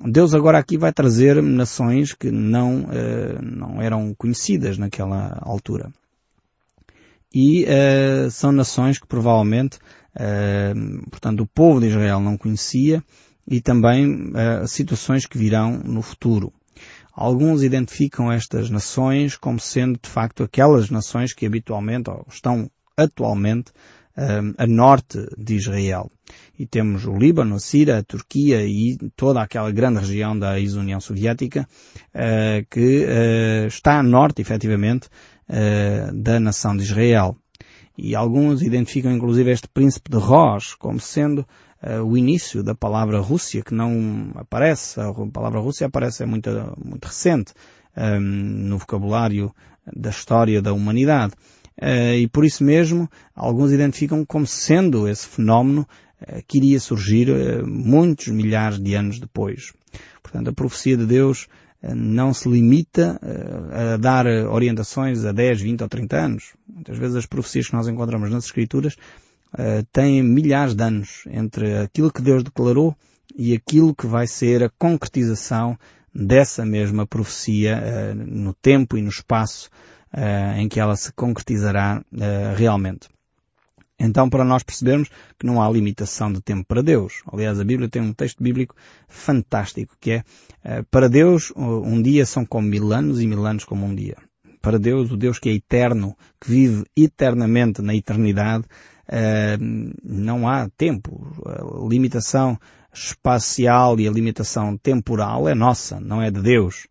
Deus 0.00 0.32
agora 0.32 0.58
aqui 0.58 0.78
vai 0.78 0.92
trazer 0.92 1.42
nações 1.42 2.14
que 2.14 2.30
não, 2.30 2.86
não 3.42 3.82
eram 3.82 4.14
conhecidas 4.14 4.78
naquela 4.78 5.36
altura 5.42 5.90
e 7.32 7.64
uh, 7.64 8.30
são 8.30 8.52
nações 8.52 8.98
que 8.98 9.06
provavelmente, 9.06 9.78
uh, 10.16 11.10
portanto, 11.10 11.40
o 11.40 11.46
povo 11.46 11.80
de 11.80 11.88
Israel 11.88 12.20
não 12.20 12.36
conhecia 12.36 13.02
e 13.46 13.60
também 13.60 14.30
uh, 14.30 14.66
situações 14.66 15.26
que 15.26 15.38
virão 15.38 15.78
no 15.84 16.02
futuro. 16.02 16.52
Alguns 17.20 17.64
identificam 17.64 18.30
estas 18.30 18.70
nações 18.70 19.36
como 19.36 19.58
sendo 19.58 19.98
de 20.00 20.08
facto 20.08 20.44
aquelas 20.44 20.88
nações 20.88 21.34
que 21.34 21.46
habitualmente 21.46 22.08
ou 22.08 22.24
estão 22.30 22.70
atualmente 22.96 23.72
a 24.56 24.66
norte 24.68 25.18
de 25.36 25.56
Israel. 25.56 26.12
E 26.56 26.64
temos 26.64 27.06
o 27.06 27.16
Líbano, 27.16 27.56
a 27.56 27.58
Síria, 27.58 27.98
a 27.98 28.04
Turquia 28.04 28.64
e 28.64 28.96
toda 29.16 29.42
aquela 29.42 29.72
grande 29.72 29.98
região 29.98 30.38
da 30.38 30.60
ex-União 30.60 31.00
Soviética 31.00 31.68
que 32.70 33.06
está 33.66 33.98
a 33.98 34.02
norte, 34.02 34.40
efetivamente, 34.40 35.08
uh, 35.48 36.14
da 36.14 36.38
nação 36.38 36.76
de 36.76 36.84
Israel. 36.84 37.36
E 37.96 38.14
alguns 38.14 38.62
identificam 38.62 39.10
inclusive 39.10 39.50
este 39.50 39.66
príncipe 39.66 40.08
de 40.08 40.18
Rosh 40.18 40.74
como 40.74 41.00
sendo 41.00 41.44
uh, 41.82 42.02
o 42.02 42.16
início 42.16 42.62
da 42.62 42.74
palavra 42.74 43.20
Rússia, 43.20 43.62
que 43.62 43.74
não 43.74 44.30
aparece, 44.34 45.00
a 45.00 45.12
palavra 45.32 45.60
Rússia 45.60 45.86
aparece 45.86 46.22
é 46.22 46.26
muito, 46.26 46.50
muito 46.82 47.06
recente 47.06 47.52
um, 47.96 48.20
no 48.20 48.78
vocabulário 48.78 49.54
da 49.94 50.10
história 50.10 50.60
da 50.60 50.72
humanidade. 50.72 51.34
Uh, 51.80 52.14
e 52.18 52.28
por 52.28 52.44
isso 52.44 52.64
mesmo, 52.64 53.08
alguns 53.34 53.72
identificam 53.72 54.24
como 54.24 54.46
sendo 54.46 55.08
esse 55.08 55.26
fenómeno 55.26 55.86
uh, 56.22 56.42
que 56.46 56.58
iria 56.58 56.80
surgir 56.80 57.28
muitos 57.64 58.28
milhares 58.28 58.78
de 58.78 58.94
anos 58.94 59.18
depois. 59.18 59.72
Portanto, 60.22 60.48
a 60.48 60.52
profecia 60.52 60.96
de 60.96 61.06
Deus 61.06 61.46
não 61.80 62.34
se 62.34 62.48
limita 62.48 63.20
a 63.70 63.96
dar 63.96 64.26
orientações 64.26 65.24
a 65.24 65.30
10, 65.30 65.60
20 65.60 65.82
ou 65.82 65.88
30 65.88 66.16
anos. 66.16 66.44
Muitas 66.68 66.98
vezes 66.98 67.14
as 67.14 67.24
profecias 67.24 67.68
que 67.68 67.72
nós 67.72 67.86
encontramos 67.86 68.28
nas 68.30 68.44
Escrituras 68.44 68.96
têm 69.92 70.22
milhares 70.22 70.74
de 70.74 70.82
anos 70.82 71.24
entre 71.30 71.78
aquilo 71.78 72.12
que 72.12 72.22
Deus 72.22 72.42
declarou 72.42 72.96
e 73.36 73.54
aquilo 73.54 73.94
que 73.94 74.06
vai 74.06 74.26
ser 74.26 74.62
a 74.62 74.70
concretização 74.78 75.78
dessa 76.14 76.64
mesma 76.64 77.06
profecia 77.06 78.14
no 78.14 78.52
tempo 78.54 78.96
e 78.96 79.02
no 79.02 79.08
espaço 79.08 79.70
uh, 80.12 80.58
em 80.58 80.68
que 80.68 80.80
ela 80.80 80.96
se 80.96 81.12
concretizará 81.12 82.02
uh, 82.12 82.56
realmente. 82.56 83.08
Então, 84.00 84.30
para 84.30 84.44
nós 84.44 84.62
percebermos 84.62 85.08
que 85.38 85.44
não 85.44 85.60
há 85.60 85.68
limitação 85.68 86.32
de 86.32 86.40
tempo 86.40 86.64
para 86.68 86.82
Deus. 86.82 87.14
Aliás, 87.32 87.58
a 87.58 87.64
Bíblia 87.64 87.88
tem 87.88 88.00
um 88.00 88.12
texto 88.12 88.40
bíblico 88.42 88.74
fantástico, 89.08 89.96
que 90.00 90.12
é, 90.12 90.18
uh, 90.18 90.84
para 90.90 91.08
Deus, 91.08 91.52
um 91.56 92.00
dia 92.00 92.24
são 92.24 92.46
como 92.46 92.68
mil 92.68 92.92
anos 92.92 93.20
e 93.20 93.26
mil 93.26 93.44
anos 93.44 93.64
como 93.64 93.84
um 93.84 93.94
dia. 93.94 94.16
Para 94.60 94.78
Deus, 94.78 95.10
o 95.10 95.16
Deus 95.16 95.38
que 95.38 95.48
é 95.48 95.54
eterno, 95.54 96.16
que 96.40 96.50
vive 96.50 96.84
eternamente 96.96 97.82
na 97.82 97.94
eternidade, 97.94 98.64
uh, 99.08 99.94
não 100.02 100.48
há 100.48 100.68
tempo. 100.76 101.26
A 101.44 101.88
limitação 101.88 102.58
espacial 102.92 103.98
e 104.00 104.08
a 104.08 104.10
limitação 104.10 104.76
temporal 104.76 105.48
é 105.48 105.54
nossa, 105.54 106.00
não 106.00 106.22
é 106.22 106.30
de 106.30 106.40
Deus. 106.40 106.86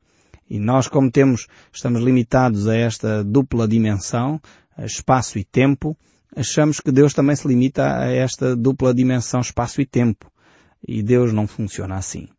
E 0.50 0.60
nós, 0.60 0.88
como 0.88 1.12
temos, 1.12 1.48
estamos 1.74 2.02
limitados 2.02 2.68
a 2.68 2.76
esta 2.76 3.24
dupla 3.24 3.68
dimensão, 3.68 4.40
espaço 4.78 5.38
e 5.38 5.44
tempo, 5.44 5.98
achamos 6.36 6.80
que 6.80 6.92
Deus 6.92 7.14
também 7.14 7.36
se 7.36 7.48
limita 7.48 8.00
a 8.00 8.12
esta 8.12 8.56
dupla 8.56 8.94
dimensão, 8.94 9.42
espaço 9.42 9.82
e 9.82 9.86
tempo. 9.86 10.32
E 10.88 11.04
Deus 11.04 11.34
não 11.34 11.48
funciona 11.48 11.96
assim. 11.96 12.30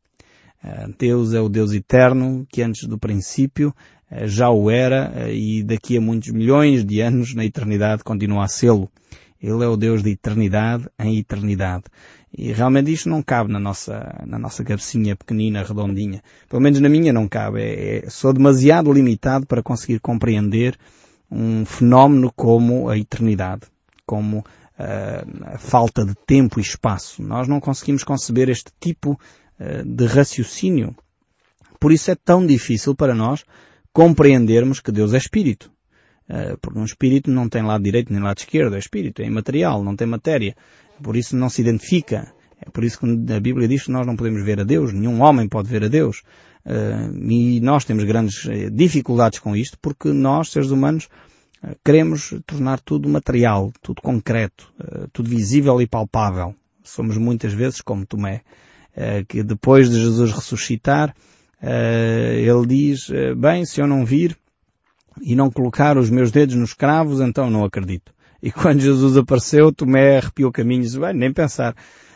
Eh, 0.62 0.88
Deus 0.98 1.34
é 1.34 1.40
o 1.40 1.48
Deus 1.48 1.72
eterno, 1.72 2.46
que 2.48 2.62
antes 2.62 2.86
do 2.88 2.98
princípio 2.98 3.74
eh, 4.10 4.26
já 4.26 4.48
o 4.48 4.70
era 4.70 5.30
e 5.30 5.62
daqui 5.62 5.96
a 5.96 6.00
muitos 6.00 6.30
milhões 6.30 6.84
de 6.84 7.00
anos 7.00 7.34
na 7.34 7.44
eternidade 7.44 8.04
continua 8.04 8.44
a 8.44 8.48
sê-lo. 8.48 8.90
Ele 9.40 9.64
é 9.64 9.68
o 9.68 9.76
Deus 9.76 10.02
de 10.02 10.10
eternidade 10.10 10.88
em 10.98 11.18
eternidade. 11.18 11.84
E 12.36 12.52
realmente 12.52 12.92
isto 12.92 13.08
não 13.08 13.22
cabe 13.22 13.52
na 13.52 13.58
nossa, 13.58 14.22
na 14.26 14.38
nossa 14.38 14.64
cabecinha 14.64 15.16
pequenina, 15.16 15.62
redondinha. 15.62 16.22
Pelo 16.48 16.60
menos 16.60 16.80
na 16.80 16.88
minha 16.88 17.12
não 17.12 17.28
cabe. 17.28 17.60
É, 17.60 17.98
é, 17.98 18.10
sou 18.10 18.32
demasiado 18.32 18.92
limitado 18.92 19.46
para 19.46 19.62
conseguir 19.62 20.00
compreender 20.00 20.76
um 21.30 21.64
fenómeno 21.64 22.32
como 22.34 22.88
a 22.88 22.98
eternidade, 22.98 23.62
como 24.04 24.38
uh, 24.38 25.54
a 25.54 25.58
falta 25.58 26.04
de 26.04 26.14
tempo 26.26 26.58
e 26.58 26.62
espaço. 26.62 27.22
Nós 27.22 27.46
não 27.46 27.60
conseguimos 27.60 28.02
conceber 28.02 28.48
este 28.48 28.72
tipo 28.80 29.12
uh, 29.12 29.84
de 29.84 30.06
raciocínio. 30.06 30.94
Por 31.78 31.92
isso 31.92 32.10
é 32.10 32.14
tão 32.14 32.44
difícil 32.46 32.94
para 32.94 33.14
nós 33.14 33.44
compreendermos 33.92 34.80
que 34.80 34.92
Deus 34.92 35.14
é 35.14 35.18
Espírito. 35.18 35.70
Uh, 36.28 36.58
porque 36.60 36.78
um 36.78 36.84
Espírito 36.84 37.30
não 37.30 37.48
tem 37.48 37.62
lado 37.62 37.82
direito 37.82 38.12
nem 38.12 38.22
lado 38.22 38.38
esquerdo, 38.38 38.76
é 38.76 38.78
Espírito, 38.78 39.22
é 39.22 39.24
imaterial, 39.24 39.82
não 39.82 39.96
tem 39.96 40.06
matéria. 40.06 40.54
Por 41.02 41.16
isso 41.16 41.34
não 41.34 41.48
se 41.48 41.62
identifica. 41.62 42.32
É 42.60 42.68
por 42.70 42.84
isso 42.84 42.98
que 42.98 43.32
a 43.32 43.40
Bíblia 43.40 43.66
diz 43.66 43.84
que 43.84 43.90
nós 43.90 44.06
não 44.06 44.16
podemos 44.16 44.44
ver 44.44 44.60
a 44.60 44.64
Deus, 44.64 44.92
nenhum 44.92 45.22
homem 45.22 45.48
pode 45.48 45.68
ver 45.68 45.84
a 45.84 45.88
Deus. 45.88 46.22
Uh, 46.66 47.16
e 47.30 47.60
nós 47.60 47.84
temos 47.84 48.04
grandes 48.04 48.44
eh, 48.46 48.68
dificuldades 48.68 49.38
com 49.38 49.56
isto 49.56 49.78
porque 49.80 50.12
nós, 50.12 50.50
seres 50.50 50.70
humanos, 50.70 51.08
queremos 51.82 52.34
tornar 52.46 52.78
tudo 52.80 53.08
material, 53.08 53.72
tudo 53.82 54.02
concreto, 54.02 54.72
tudo 55.12 55.28
visível 55.30 55.80
e 55.80 55.88
palpável. 55.88 56.54
Somos 56.84 57.16
muitas 57.16 57.52
vezes 57.52 57.80
como 57.80 58.06
Tomé, 58.06 58.42
que 59.26 59.42
depois 59.42 59.90
de 59.90 60.00
Jesus 60.00 60.30
ressuscitar, 60.30 61.12
ele 61.60 62.64
diz, 62.64 63.10
bem, 63.36 63.64
se 63.64 63.80
eu 63.80 63.88
não 63.88 64.04
vir 64.04 64.36
e 65.22 65.34
não 65.34 65.50
colocar 65.50 65.96
os 65.96 66.10
meus 66.10 66.30
dedos 66.30 66.54
nos 66.54 66.74
cravos, 66.74 67.20
então 67.20 67.50
não 67.50 67.64
acredito. 67.64 68.12
E 68.42 68.50
quando 68.52 68.80
Jesus 68.80 69.16
apareceu, 69.16 69.72
Tomé 69.72 70.18
arrepiou 70.18 70.52
caminhos, 70.52 70.96
bem, 70.96 71.14
nem 71.14 71.32
pensar. 71.32 71.74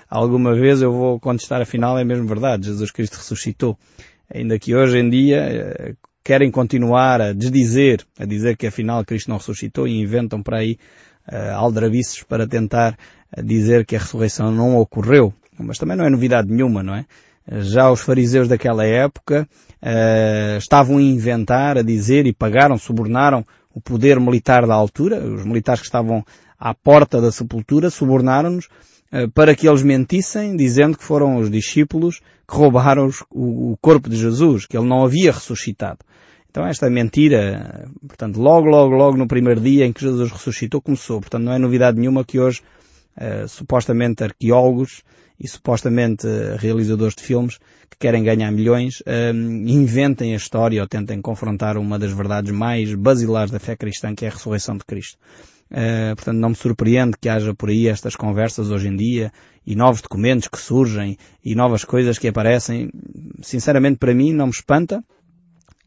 Alguma 0.09 0.55
vez 0.55 0.83
eu 0.83 0.93
vou 0.93 1.19
contestar, 1.19 1.63
afinal 1.63 1.99
é 1.99 2.05
mesmo 2.05 2.27
verdade, 2.27 2.67
Jesus 2.67 2.91
Cristo 2.91 3.17
ressuscitou. 3.17 3.79
Ainda 4.33 4.59
que 4.59 4.75
hoje 4.75 4.99
em 4.99 5.09
dia 5.09 5.39
eh, 5.39 5.95
querem 6.25 6.51
continuar 6.51 7.21
a 7.21 7.33
desdizer, 7.33 8.05
a 8.19 8.25
dizer 8.25 8.57
que 8.57 8.67
afinal 8.67 9.05
Cristo 9.05 9.29
não 9.29 9.39
ressuscitou 9.39 9.89
e 9.89 10.01
inventam 10.01 10.43
para 10.43 10.59
aí 10.59 10.79
uh, 11.31 11.55
aldrabices 11.55 12.23
para 12.23 12.47
tentar 12.47 12.97
eh, 13.35 13.43
dizer 13.43 13.85
que 13.85 13.97
a 13.97 13.99
ressurreição 13.99 14.51
não 14.51 14.77
ocorreu. 14.77 15.35
Mas 15.59 15.79
também 15.79 15.97
não 15.97 16.05
é 16.05 16.11
novidade 16.11 16.51
nenhuma, 16.51 16.83
não 16.83 16.95
é? 16.95 17.05
Já 17.51 17.91
os 17.91 18.01
fariseus 18.01 18.49
daquela 18.49 18.85
época 18.85 19.49
uh, 19.83 20.59
estavam 20.59 20.99
a 20.99 21.03
inventar, 21.03 21.77
a 21.77 21.83
dizer 21.83 22.27
e 22.27 22.33
pagaram, 22.33 22.79
subornaram 22.79 23.45
o 23.75 23.81
poder 23.81 24.21
militar 24.21 24.67
da 24.67 24.75
altura, 24.75 25.19
os 25.19 25.45
militares 25.45 25.81
que 25.81 25.87
estavam 25.87 26.25
à 26.59 26.73
porta 26.73 27.21
da 27.21 27.33
sepultura, 27.33 27.91
subornaram-nos 27.91 28.67
uh, 29.13 29.29
para 29.35 29.57
que 29.57 29.69
eles 29.69 29.83
mentissem, 29.83 30.57
dizendo 30.57 30.97
que 30.97 31.05
foram 31.05 31.37
os 31.37 31.51
discípulos 31.51 32.21
que 32.49 32.57
roubaram 32.57 33.07
os, 33.07 33.23
o, 33.31 33.73
o 33.73 33.79
corpo 33.81 34.09
de 34.09 34.17
Jesus, 34.17 34.67
que 34.67 34.77
ele 34.77 34.87
não 34.87 35.05
havia 35.05 35.33
ressuscitado. 35.33 35.99
Então 36.49 36.67
esta 36.67 36.89
mentira, 36.91 37.89
portanto, 38.07 38.39
logo, 38.39 38.69
logo, 38.69 38.95
logo 38.95 39.17
no 39.17 39.27
primeiro 39.27 39.61
dia 39.61 39.87
em 39.87 39.93
que 39.93 40.03
Jesus 40.03 40.31
ressuscitou 40.31 40.83
começou. 40.83 41.19
Portanto, 41.19 41.43
não 41.43 41.53
é 41.53 41.59
novidade 41.59 41.99
nenhuma 41.99 42.25
que 42.25 42.39
hoje, 42.39 42.61
uh, 43.17 43.49
supostamente 43.49 44.23
arqueólogos 44.23 45.03
e 45.43 45.49
supostamente 45.49 46.25
uh, 46.25 46.57
realizadores 46.57 47.17
de 47.17 47.23
filmes 47.25 47.59
que 47.91 47.99
querem 47.99 48.23
ganhar 48.23 48.53
milhões, 48.53 49.01
uh, 49.01 49.35
inventem 49.67 50.35
a 50.35 50.37
história 50.37 50.81
ou 50.81 50.87
tentem 50.87 51.21
confrontar 51.21 51.77
uma 51.77 51.99
das 51.99 52.13
verdades 52.13 52.53
mais 52.53 52.95
basilares 52.95 53.51
da 53.51 53.59
fé 53.59 53.75
cristã, 53.75 54.15
que 54.15 54.25
é 54.25 54.29
a 54.29 54.31
ressurreição 54.31 54.77
de 54.77 54.85
Cristo. 54.85 55.19
Uh, 55.69 56.15
portanto, 56.15 56.37
não 56.37 56.51
me 56.51 56.55
surpreende 56.55 57.17
que 57.21 57.29
haja 57.29 57.53
por 57.55 57.71
aí 57.71 57.89
estas 57.89 58.15
conversas 58.15 58.71
hoje 58.71 58.87
em 58.87 58.95
dia 58.95 59.33
e 59.67 59.75
novos 59.75 60.01
documentos 60.01 60.47
que 60.47 60.61
surgem 60.61 61.19
e 61.45 61.57
novas 61.57 61.85
coisas 61.85 62.21
que 62.21 62.29
aparecem. 62.29 62.89
Sinceramente, 63.43 63.99
para 63.99 64.15
mim, 64.15 64.33
não 64.33 64.47
me 64.47 64.53
espanta 64.53 65.03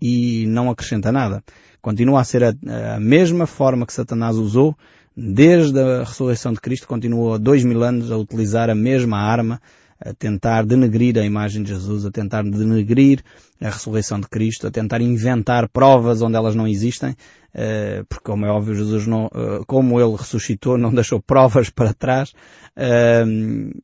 e 0.01 0.45
não 0.47 0.69
acrescenta 0.69 1.13
nada. 1.13 1.41
Continua 1.81 2.19
a 2.19 2.23
ser 2.25 2.43
a, 2.43 2.53
a 2.95 2.99
mesma 2.99 3.45
forma 3.45 3.85
que 3.85 3.93
Satanás 3.93 4.35
usou 4.35 4.75
desde 5.15 5.79
a 5.79 5.99
ressurreição 5.99 6.51
de 6.51 6.59
Cristo, 6.59 6.87
continuou 6.87 7.33
há 7.33 7.37
dois 7.37 7.63
mil 7.63 7.83
anos 7.83 8.11
a 8.11 8.17
utilizar 8.17 8.69
a 8.69 8.75
mesma 8.75 9.17
arma, 9.17 9.61
a 9.99 10.13
tentar 10.13 10.65
denegrir 10.65 11.17
a 11.17 11.23
imagem 11.23 11.63
de 11.63 11.69
Jesus, 11.69 12.05
a 12.05 12.11
tentar 12.11 12.43
denegrir 12.43 13.23
a 13.61 13.69
ressurreição 13.69 14.19
de 14.19 14.27
Cristo, 14.27 14.67
a 14.67 14.71
tentar 14.71 14.99
inventar 14.99 15.69
provas 15.69 16.21
onde 16.21 16.35
elas 16.35 16.53
não 16.53 16.67
existem, 16.67 17.15
eh, 17.53 18.03
porque 18.09 18.25
como 18.25 18.45
é 18.45 18.49
óbvio 18.49 18.75
Jesus 18.75 19.07
não, 19.07 19.29
eh, 19.33 19.61
como 19.65 19.99
ele 20.01 20.17
ressuscitou, 20.17 20.77
não 20.77 20.91
deixou 20.93 21.21
provas 21.21 21.69
para 21.69 21.93
trás, 21.93 22.33
eh, 22.75 23.23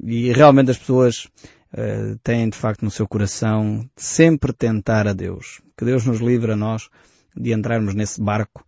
e 0.03 0.33
realmente 0.33 0.71
as 0.71 0.77
pessoas 0.77 1.27
têm 2.21 2.49
de 2.49 2.57
facto 2.57 2.83
no 2.83 2.91
seu 2.91 3.07
coração 3.07 3.89
sempre 3.95 4.51
tentar 4.51 5.07
a 5.07 5.13
Deus. 5.13 5.61
Que 5.77 5.85
Deus 5.85 6.05
nos 6.05 6.19
livre 6.19 6.51
a 6.51 6.55
nós 6.57 6.89
de 7.33 7.53
entrarmos 7.53 7.95
nesse 7.95 8.21
barco 8.21 8.65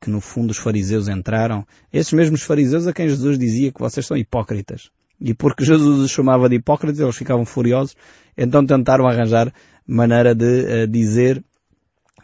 que 0.00 0.10
no 0.10 0.20
fundo 0.20 0.50
os 0.50 0.56
fariseus 0.56 1.08
entraram, 1.08 1.64
esses 1.92 2.12
mesmos 2.12 2.42
fariseus 2.42 2.86
a 2.86 2.92
quem 2.92 3.08
Jesus 3.08 3.38
dizia 3.38 3.70
que 3.70 3.80
vocês 3.80 4.04
são 4.04 4.16
hipócritas. 4.16 4.90
E 5.20 5.34
porque 5.34 5.64
Jesus 5.64 6.00
os 6.00 6.10
chamava 6.10 6.48
de 6.48 6.56
hipócritas, 6.56 6.98
eles 6.98 7.16
ficavam 7.16 7.44
furiosos, 7.44 7.94
então 8.36 8.64
tentaram 8.64 9.06
arranjar 9.06 9.52
maneira 9.86 10.34
de 10.34 10.44
uh, 10.44 10.86
dizer 10.88 11.44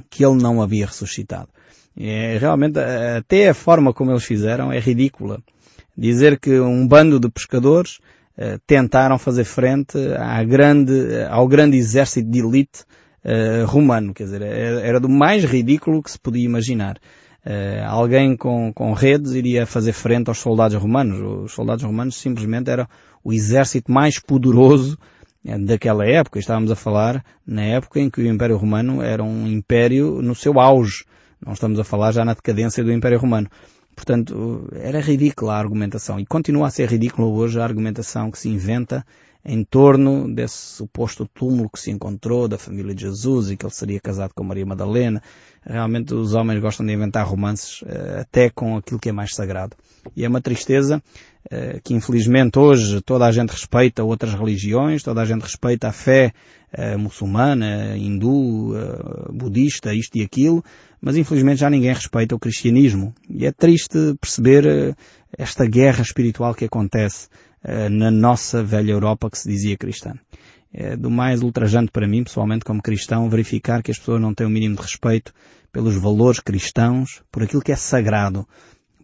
que 0.08 0.24
ele 0.24 0.42
não 0.42 0.62
havia 0.62 0.86
ressuscitado. 0.86 1.48
É, 1.98 2.36
realmente, 2.38 2.78
até 2.78 3.48
a 3.48 3.54
forma 3.54 3.92
como 3.92 4.10
eles 4.10 4.24
fizeram 4.24 4.72
é 4.72 4.78
ridícula. 4.78 5.40
Dizer 5.96 6.38
que 6.38 6.58
um 6.60 6.86
bando 6.86 7.18
de 7.18 7.30
pescadores 7.30 7.98
tentaram 8.66 9.18
fazer 9.18 9.44
frente 9.44 9.96
à 10.18 10.44
grande, 10.44 10.92
ao 11.30 11.48
grande 11.48 11.78
exército 11.78 12.30
de 12.30 12.40
elite 12.40 12.84
romano, 13.66 14.12
quer 14.12 14.24
dizer, 14.24 14.42
era 14.42 15.00
do 15.00 15.08
mais 15.08 15.42
ridículo 15.44 16.02
que 16.02 16.10
se 16.10 16.18
podia 16.18 16.44
imaginar. 16.44 16.98
Uh, 17.46 17.86
alguém 17.86 18.36
com, 18.36 18.72
com 18.72 18.92
redes 18.92 19.30
iria 19.30 19.64
fazer 19.64 19.92
frente 19.92 20.28
aos 20.28 20.38
soldados 20.38 20.76
romanos. 20.76 21.44
Os 21.44 21.52
soldados 21.52 21.84
romanos 21.84 22.16
simplesmente 22.16 22.68
eram 22.68 22.88
o 23.22 23.32
exército 23.32 23.92
mais 23.92 24.18
poderoso 24.18 24.98
uh, 25.44 25.64
daquela 25.64 26.04
época. 26.04 26.40
Estávamos 26.40 26.72
a 26.72 26.74
falar 26.74 27.24
na 27.46 27.62
época 27.62 28.00
em 28.00 28.10
que 28.10 28.20
o 28.20 28.26
Império 28.26 28.56
Romano 28.56 29.00
era 29.00 29.22
um 29.22 29.46
império 29.46 30.20
no 30.20 30.34
seu 30.34 30.58
auge. 30.58 31.04
Não 31.44 31.52
estamos 31.52 31.78
a 31.78 31.84
falar 31.84 32.10
já 32.10 32.24
na 32.24 32.34
decadência 32.34 32.82
do 32.82 32.92
Império 32.92 33.20
Romano. 33.20 33.48
Portanto, 33.94 34.68
era 34.74 35.00
ridícula 35.00 35.54
a 35.54 35.58
argumentação 35.58 36.18
e 36.18 36.26
continua 36.26 36.66
a 36.66 36.70
ser 36.70 36.88
ridícula 36.88 37.28
hoje 37.28 37.60
a 37.60 37.64
argumentação 37.64 38.28
que 38.28 38.40
se 38.40 38.48
inventa 38.48 39.06
em 39.48 39.62
torno 39.62 40.32
desse 40.34 40.56
suposto 40.56 41.24
túmulo 41.32 41.70
que 41.70 41.78
se 41.78 41.92
encontrou 41.92 42.48
da 42.48 42.58
família 42.58 42.92
de 42.92 43.02
Jesus 43.02 43.48
e 43.48 43.56
que 43.56 43.64
ele 43.64 43.72
seria 43.72 44.00
casado 44.00 44.32
com 44.34 44.42
Maria 44.42 44.66
Madalena. 44.66 45.22
Realmente 45.64 46.14
os 46.14 46.34
homens 46.34 46.60
gostam 46.60 46.84
de 46.84 46.92
inventar 46.92 47.24
romances 47.24 47.84
eh, 47.86 48.18
até 48.22 48.50
com 48.50 48.76
aquilo 48.76 48.98
que 48.98 49.08
é 49.08 49.12
mais 49.12 49.34
sagrado. 49.34 49.76
E 50.16 50.24
é 50.24 50.28
uma 50.28 50.40
tristeza 50.40 51.00
eh, 51.48 51.80
que 51.82 51.94
infelizmente 51.94 52.58
hoje 52.58 53.00
toda 53.00 53.24
a 53.24 53.30
gente 53.30 53.50
respeita 53.50 54.02
outras 54.02 54.34
religiões, 54.34 55.04
toda 55.04 55.22
a 55.22 55.24
gente 55.24 55.42
respeita 55.42 55.88
a 55.88 55.92
fé 55.92 56.32
eh, 56.72 56.96
muçulmana, 56.96 57.96
hindu, 57.96 58.74
budista, 59.32 59.94
isto 59.94 60.18
e 60.18 60.22
aquilo, 60.22 60.62
mas 61.00 61.16
infelizmente 61.16 61.60
já 61.60 61.70
ninguém 61.70 61.94
respeita 61.94 62.34
o 62.34 62.38
cristianismo. 62.38 63.14
E 63.30 63.46
é 63.46 63.52
triste 63.52 64.16
perceber 64.20 64.96
esta 65.38 65.64
guerra 65.66 66.02
espiritual 66.02 66.52
que 66.52 66.64
acontece 66.64 67.28
na 67.90 68.11
nossa 68.11 68.62
velha 68.62 68.92
Europa 68.92 69.30
que 69.30 69.38
se 69.38 69.49
dizia 69.49 69.76
cristã. 69.76 70.14
É 70.73 70.96
do 70.96 71.11
mais 71.11 71.42
ultrajante 71.42 71.90
para 71.90 72.06
mim, 72.06 72.23
pessoalmente, 72.23 72.64
como 72.64 72.82
cristão, 72.82 73.30
verificar 73.30 73.82
que 73.82 73.90
as 73.90 73.99
pessoas 73.99 74.20
não 74.20 74.35
têm 74.35 74.46
o 74.46 74.50
mínimo 74.50 74.76
de 74.76 74.82
respeito 74.82 75.32
pelos 75.73 75.96
valores 75.96 76.40
cristãos, 76.40 77.23
por 77.30 77.42
aquilo 77.42 77.62
que 77.62 77.73
é 77.73 77.76
sagrado 77.76 78.46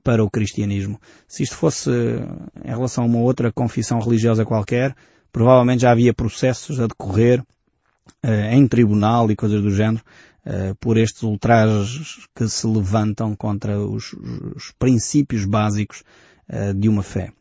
para 0.02 0.22
o 0.24 0.30
cristianismo. 0.30 1.00
Se 1.28 1.42
isto 1.42 1.56
fosse 1.56 1.90
em 1.90 2.68
relação 2.68 3.04
a 3.04 3.06
uma 3.06 3.20
outra 3.20 3.52
confissão 3.52 3.98
religiosa 4.00 4.44
qualquer, 4.44 4.94
provavelmente 5.32 5.82
já 5.82 5.92
havia 5.92 6.12
processos 6.12 6.80
a 6.80 6.86
decorrer 6.86 7.42
eh, 8.22 8.54
em 8.54 8.66
tribunal 8.66 9.30
e 9.30 9.36
coisas 9.36 9.62
do 9.62 9.70
género, 9.70 10.04
eh, 10.44 10.74
por 10.80 10.96
estes 10.96 11.22
ultrajes 11.22 12.26
que 12.34 12.48
se 12.48 12.66
levantam 12.66 13.34
contra 13.36 13.78
os, 13.78 14.12
os 14.56 14.72
princípios 14.78 15.44
básicos 15.44 16.02
de 16.76 16.86
uma 16.86 17.02
fé. 17.02 17.32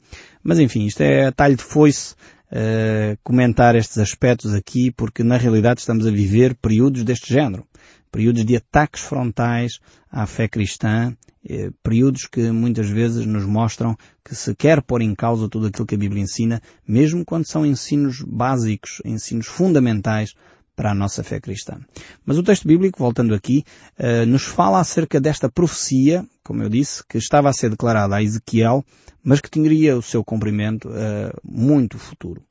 Mas 0.43 0.59
enfim, 0.59 0.85
isto 0.85 1.01
é 1.01 1.31
talho 1.31 1.55
de 1.55 1.63
foice 1.63 2.15
uh, 2.51 3.17
comentar 3.23 3.75
estes 3.75 3.97
aspectos 3.97 4.53
aqui, 4.53 4.91
porque 4.91 5.23
na 5.23 5.37
realidade 5.37 5.81
estamos 5.81 6.05
a 6.05 6.11
viver 6.11 6.55
períodos 6.55 7.03
deste 7.03 7.33
género. 7.33 7.65
Períodos 8.11 8.45
de 8.45 8.55
ataques 8.55 9.01
frontais 9.01 9.79
à 10.11 10.25
fé 10.25 10.47
cristã, 10.47 11.15
eh, 11.47 11.71
períodos 11.81 12.27
que 12.27 12.51
muitas 12.51 12.89
vezes 12.89 13.25
nos 13.25 13.45
mostram 13.45 13.97
que 14.23 14.35
se 14.35 14.53
quer 14.53 14.81
pôr 14.81 15.01
em 15.01 15.15
causa 15.15 15.47
tudo 15.47 15.67
aquilo 15.67 15.87
que 15.87 15.95
a 15.95 15.97
Bíblia 15.97 16.21
ensina, 16.21 16.61
mesmo 16.85 17.23
quando 17.23 17.45
são 17.45 17.65
ensinos 17.65 18.21
básicos, 18.21 19.01
ensinos 19.05 19.47
fundamentais 19.47 20.35
para 20.81 20.89
a 20.89 20.95
nossa 20.95 21.23
fé 21.23 21.39
cristã. 21.39 21.77
Mas 22.25 22.39
o 22.39 22.43
texto 22.43 22.67
bíblico, 22.67 22.97
voltando 22.97 23.35
aqui, 23.35 23.63
uh, 23.99 24.25
nos 24.25 24.41
fala 24.41 24.79
acerca 24.79 25.21
desta 25.21 25.47
profecia, 25.47 26.25
como 26.43 26.63
eu 26.63 26.69
disse, 26.69 27.03
que 27.07 27.19
estava 27.19 27.47
a 27.47 27.53
ser 27.53 27.69
declarada 27.69 28.15
a 28.15 28.23
Ezequiel, 28.23 28.83
mas 29.23 29.39
que 29.39 29.47
teria 29.47 29.95
o 29.95 30.01
seu 30.01 30.23
cumprimento 30.23 30.89
uh, 30.89 31.31
muito 31.43 31.99
futuro. 31.99 32.41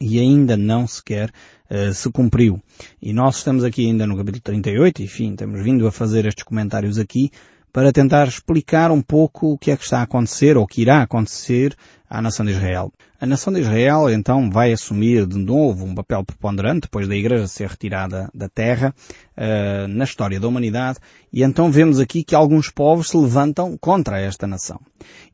E 0.00 0.18
ainda 0.18 0.56
não 0.56 0.84
sequer 0.88 1.30
uh, 1.70 1.94
se 1.94 2.10
cumpriu. 2.10 2.60
E 3.00 3.12
nós 3.12 3.36
estamos 3.36 3.62
aqui 3.62 3.86
ainda 3.86 4.04
no 4.04 4.16
capítulo 4.16 4.42
38, 4.42 5.00
enfim, 5.04 5.36
temos 5.36 5.62
vindo 5.62 5.86
a 5.86 5.92
fazer 5.92 6.26
estes 6.26 6.42
comentários 6.42 6.98
aqui, 6.98 7.30
para 7.72 7.92
tentar 7.92 8.26
explicar 8.26 8.90
um 8.90 9.00
pouco 9.00 9.52
o 9.52 9.58
que 9.58 9.70
é 9.70 9.76
que 9.76 9.84
está 9.84 10.00
a 10.00 10.02
acontecer 10.02 10.56
ou 10.56 10.66
que 10.66 10.82
irá 10.82 11.02
acontecer 11.02 11.76
à 12.08 12.22
nação 12.22 12.44
de 12.46 12.52
Israel. 12.52 12.92
A 13.20 13.26
nação 13.26 13.52
de 13.52 13.60
Israel 13.60 14.08
então 14.08 14.50
vai 14.50 14.72
assumir 14.72 15.26
de 15.26 15.36
novo 15.36 15.84
um 15.84 15.94
papel 15.94 16.24
preponderante 16.24 16.82
depois 16.82 17.08
da 17.08 17.16
igreja 17.16 17.46
ser 17.46 17.68
retirada 17.68 18.30
da 18.32 18.48
terra 18.48 18.94
uh, 19.36 19.88
na 19.88 20.04
história 20.04 20.38
da 20.38 20.46
humanidade 20.46 20.98
e 21.32 21.42
então 21.42 21.70
vemos 21.70 21.98
aqui 21.98 22.22
que 22.22 22.34
alguns 22.34 22.70
povos 22.70 23.08
se 23.08 23.16
levantam 23.16 23.76
contra 23.76 24.20
esta 24.20 24.46
nação. 24.46 24.80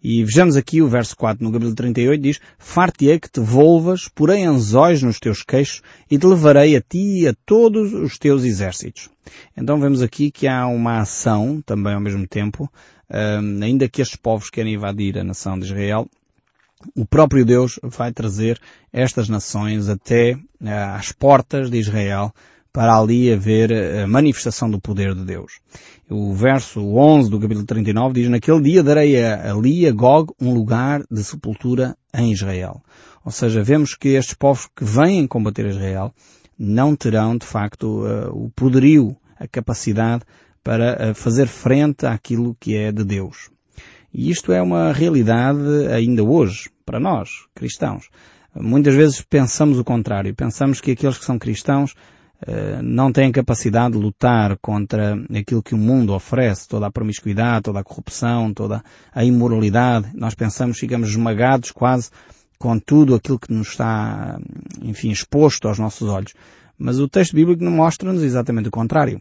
E 0.03 0.25
vejamos 0.25 0.57
aqui 0.57 0.83
o 0.83 0.89
verso 0.89 1.17
4 1.17 1.45
no 1.45 1.53
capítulo 1.53 1.75
38 1.75 2.23
diz 2.23 2.41
Far-te-ei 2.59 3.21
que 3.21 3.31
te 3.31 3.41
volvas, 3.41 4.09
porém 4.09 4.47
anzóis 4.47 5.03
nos 5.03 5.21
teus 5.21 5.43
queixos 5.43 5.83
e 6.11 6.19
te 6.19 6.27
levarei 6.27 6.77
a 6.77 6.81
ti 6.81 7.23
e 7.23 7.29
a 7.29 7.35
todos 7.47 7.93
os 7.93 8.19
teus 8.19 8.45
exércitos. 8.45 9.11
Então 9.57 9.79
vemos 9.79 10.03
aqui 10.03 10.31
que 10.31 10.47
há 10.47 10.67
uma 10.67 11.01
ação 11.01 11.63
também 11.65 11.95
ao 11.95 12.01
mesmo 12.01 12.27
tempo, 12.27 12.71
eh, 13.09 13.39
ainda 13.63 13.89
que 13.89 14.03
estes 14.03 14.17
povos 14.17 14.51
querem 14.51 14.75
invadir 14.75 15.19
a 15.19 15.25
nação 15.25 15.59
de 15.59 15.67
Israel, 15.67 16.09
o 16.97 17.07
próprio 17.07 17.45
Deus 17.45 17.79
vai 17.83 18.13
trazer 18.13 18.61
estas 18.93 19.29
nações 19.29 19.89
até 19.89 20.35
uh, 20.35 20.69
às 20.97 21.13
portas 21.13 21.71
de 21.71 21.79
Israel 21.79 22.33
para 22.73 22.99
ali 22.99 23.33
haver 23.33 23.73
a 24.03 24.07
manifestação 24.07 24.69
do 24.69 24.81
poder 24.81 25.15
de 25.15 25.25
Deus. 25.25 25.61
O 26.11 26.35
verso 26.35 26.85
11 26.85 27.31
do 27.31 27.39
capítulo 27.39 27.65
39 27.65 28.15
diz, 28.15 28.29
Naquele 28.29 28.61
dia 28.63 28.83
darei 28.83 29.25
ali 29.25 29.87
a 29.87 29.93
Gog 29.93 30.33
um 30.41 30.53
lugar 30.53 31.05
de 31.09 31.23
sepultura 31.23 31.97
em 32.13 32.33
Israel. 32.33 32.83
Ou 33.25 33.31
seja, 33.31 33.63
vemos 33.63 33.95
que 33.95 34.09
estes 34.09 34.35
povos 34.35 34.69
que 34.75 34.85
vêm 34.85 35.25
combater 35.25 35.67
Israel 35.67 36.13
não 36.59 36.97
terão, 36.97 37.37
de 37.39 37.47
facto, 37.47 38.03
uh, 38.05 38.45
o 38.45 38.51
poderio, 38.51 39.17
a 39.39 39.47
capacidade 39.47 40.25
para 40.65 41.15
fazer 41.15 41.47
frente 41.47 42.07
àquilo 42.07 42.57
que 42.59 42.75
é 42.75 42.91
de 42.91 43.05
Deus. 43.05 43.51
E 44.15 44.31
isto 44.31 44.53
é 44.53 44.63
uma 44.63 44.93
realidade 44.93 45.89
ainda 45.93 46.23
hoje, 46.23 46.71
para 46.87 47.01
nós, 47.01 47.31
cristãos. 47.53 48.09
Muitas 48.55 48.95
vezes 48.95 49.21
pensamos 49.21 49.77
o 49.77 49.85
contrário. 49.85 50.33
Pensamos 50.33 50.81
que 50.81 50.93
aqueles 50.93 51.19
que 51.19 51.25
são 51.25 51.37
cristãos 51.37 51.93
uh, 52.47 52.81
não 52.81 53.11
têm 53.11 53.33
capacidade 53.33 53.95
de 53.95 54.01
lutar 54.01 54.57
contra 54.59 55.19
aquilo 55.37 55.61
que 55.61 55.75
o 55.75 55.79
mundo 55.79 56.15
oferece, 56.15 56.69
toda 56.69 56.87
a 56.87 56.93
promiscuidade, 56.93 57.65
toda 57.65 57.81
a 57.81 57.85
corrupção, 57.85 58.55
toda 58.55 58.85
a 59.13 59.25
imoralidade. 59.25 60.09
Nós 60.15 60.37
pensamos, 60.37 60.79
ficamos 60.79 61.09
esmagados 61.09 61.73
quase 61.73 62.11
com 62.57 62.79
tudo 62.79 63.17
aquilo 63.17 63.41
que 63.41 63.53
nos 63.53 63.71
está, 63.71 64.39
enfim, 64.81 65.11
exposto 65.11 65.67
aos 65.67 65.81
nossos 65.81 66.09
olhos. 66.09 66.35
Mas 66.79 67.01
o 67.01 67.09
texto 67.09 67.35
bíblico 67.35 67.65
mostra-nos 67.65 68.23
exatamente 68.23 68.69
o 68.69 68.73
contrário. 68.73 69.21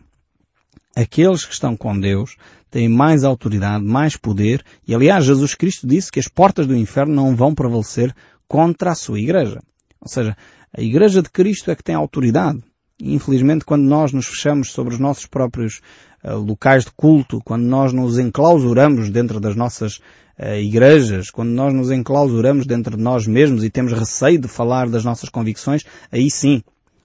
Aqueles 0.96 1.44
que 1.44 1.54
estão 1.54 1.76
com 1.76 2.00
Deus 2.00 2.36
têm 2.74 2.90
mais 2.90 3.24
autoridade, 3.24 3.86
mais 3.86 4.18
poder, 4.18 4.64
e 4.88 4.96
aliás 4.96 5.26
Jesus 5.26 5.54
Cristo 5.54 5.86
disse 5.86 6.12
que 6.12 6.20
as 6.20 6.28
portas 6.28 6.66
do 6.66 6.76
inferno 6.76 7.14
não 7.14 7.36
vão 7.36 7.54
prevalecer 7.54 8.12
contra 8.48 8.92
a 8.92 8.96
sua 8.96 9.20
igreja. 9.20 9.62
Ou 10.02 10.08
seja, 10.08 10.36
a 10.76 10.82
igreja 10.82 11.22
de 11.22 11.30
Cristo 11.30 11.70
é 11.70 11.76
que 11.76 11.84
tem 11.84 11.94
autoridade. 11.94 12.64
E, 13.00 13.14
infelizmente, 13.14 13.64
quando 13.64 13.84
nós 13.84 14.12
nos 14.12 14.26
fechamos 14.26 14.72
sobre 14.72 14.96
os 14.96 15.00
nossos 15.00 15.28
próprios 15.28 15.82
uh, 16.24 16.36
locais 16.38 16.84
de 16.84 16.92
culto, 16.98 17.40
quando 17.46 17.64
nós 17.64 17.94
nos 17.94 18.18
enclausuramos 18.18 19.12
dentro 19.12 19.40
das 19.40 19.56
nossas 19.56 19.98
uh, 20.40 20.56
igrejas, 20.60 21.30
quando 21.30 21.50
nós 21.50 21.72
nos 21.76 21.92
enclausuramos 21.92 22.66
dentro 22.66 22.98
de 22.98 23.04
nós 23.04 23.28
mesmos 23.28 23.64
e 23.64 23.70
temos 23.70 23.94
receio 23.94 24.40
de 24.40 24.48
falar 24.48 24.90
das 24.90 25.06
nossas 25.06 25.30
convicções, 25.30 25.84
aí 26.12 26.32
sim, 26.32 26.64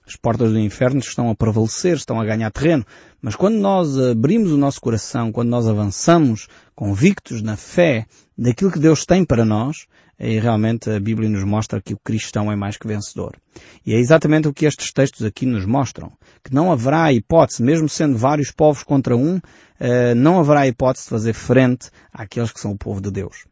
as 0.09 0.15
portas 0.15 0.51
do 0.51 0.59
inferno 0.59 0.99
estão 0.99 1.29
a 1.29 1.35
prevalecer, 1.35 1.95
estão 1.95 2.19
a 2.19 2.25
ganhar 2.25 2.49
terreno. 2.49 2.83
Mas 3.21 3.35
quando 3.35 3.57
nós 3.57 3.95
abrimos 3.95 4.51
o 4.51 4.57
nosso 4.57 4.81
coração, 4.81 5.31
quando 5.31 5.49
nós 5.49 5.67
avançamos 5.67 6.47
convictos 6.73 7.43
na 7.43 7.55
fé 7.55 8.07
daquilo 8.35 8.71
que 8.71 8.79
Deus 8.79 9.05
tem 9.05 9.23
para 9.23 9.45
nós, 9.45 9.85
aí 10.19 10.39
realmente 10.39 10.89
a 10.89 10.99
Bíblia 10.99 11.29
nos 11.29 11.43
mostra 11.43 11.79
que 11.79 11.93
o 11.93 11.99
cristão 12.03 12.51
é 12.51 12.55
mais 12.55 12.75
que 12.75 12.87
vencedor. 12.87 13.35
E 13.85 13.93
é 13.93 13.99
exatamente 13.99 14.47
o 14.47 14.53
que 14.53 14.65
estes 14.65 14.91
textos 14.91 15.23
aqui 15.23 15.45
nos 15.45 15.63
mostram. 15.63 16.11
Que 16.43 16.55
não 16.55 16.71
haverá 16.71 17.13
hipótese, 17.13 17.61
mesmo 17.61 17.87
sendo 17.87 18.17
vários 18.17 18.51
povos 18.51 18.81
contra 18.81 19.15
um, 19.15 19.39
eh, 19.79 20.15
não 20.15 20.39
haverá 20.39 20.67
hipótese 20.67 21.05
de 21.05 21.11
fazer 21.11 21.33
frente 21.33 21.91
àqueles 22.11 22.51
que 22.51 22.59
são 22.59 22.71
o 22.71 22.77
povo 22.77 22.99
de 22.99 23.11
Deus. 23.11 23.45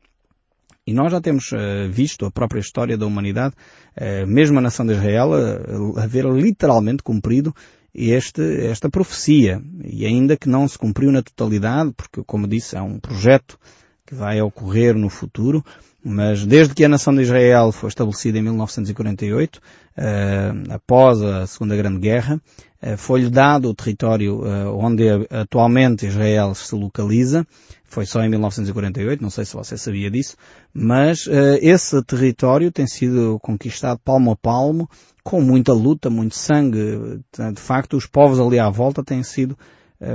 E 0.88 0.94
nós 0.94 1.12
já 1.12 1.20
temos 1.20 1.52
uh, 1.52 1.92
visto 1.92 2.26
a 2.26 2.32
própria 2.32 2.62
história 2.62 2.98
da 2.98 3.06
humanidade, 3.06 3.54
uh, 3.98 4.26
mesmo 4.26 4.58
a 4.58 4.62
nação 4.62 4.86
de 4.86 4.94
Israel, 4.94 5.32
uh, 5.32 6.00
haver 6.00 6.24
literalmente 6.24 7.04
cumprido 7.04 7.54
este, 7.94 8.42
esta 8.66 8.90
profecia. 8.90 9.62
E 9.84 10.06
ainda 10.06 10.38
que 10.38 10.48
não 10.48 10.66
se 10.66 10.78
cumpriu 10.78 11.12
na 11.12 11.22
totalidade, 11.22 11.92
porque, 11.92 12.24
como 12.26 12.48
disse, 12.48 12.78
é 12.78 12.82
um 12.82 13.00
projeto 13.00 13.60
que 14.06 14.16
vai 14.16 14.42
ocorrer 14.42 14.96
no 14.96 15.10
futuro, 15.10 15.62
mas 16.02 16.46
desde 16.46 16.74
que 16.74 16.86
a 16.86 16.90
nação 16.90 17.14
de 17.14 17.24
Israel 17.24 17.74
foi 17.74 17.90
estabelecida 17.90 18.38
em 18.38 18.42
1948, 18.42 19.60
após 20.70 21.22
a 21.22 21.46
Segunda 21.46 21.76
Grande 21.76 22.00
Guerra, 22.00 22.40
foi-lhe 22.98 23.30
dado 23.30 23.70
o 23.70 23.74
território 23.74 24.42
onde 24.78 25.04
atualmente 25.32 26.06
Israel 26.06 26.54
se 26.54 26.76
localiza, 26.76 27.46
foi 27.88 28.06
só 28.06 28.22
em 28.22 28.30
1948, 28.30 29.24
não 29.24 29.30
sei 29.30 29.46
se 29.46 29.54
você 29.54 29.78
sabia 29.78 30.12
disso, 30.12 30.36
mas 30.74 31.26
uh, 31.26 31.58
esse 31.62 32.04
território 32.04 32.72
tem 32.72 32.86
sido 32.86 33.40
conquistado 33.42 34.00
palmo 34.04 34.32
a 34.32 34.36
palmo, 34.36 34.90
com 35.24 35.42
muita 35.42 35.74
luta, 35.74 36.10
muito 36.10 36.36
sangue. 36.36 37.22
De 37.54 37.62
facto, 37.62 37.98
os 37.98 38.06
povos 38.06 38.40
ali 38.40 38.60
à 38.60 38.70
volta 38.70 39.04
têm 39.04 39.24
sido 39.24 39.58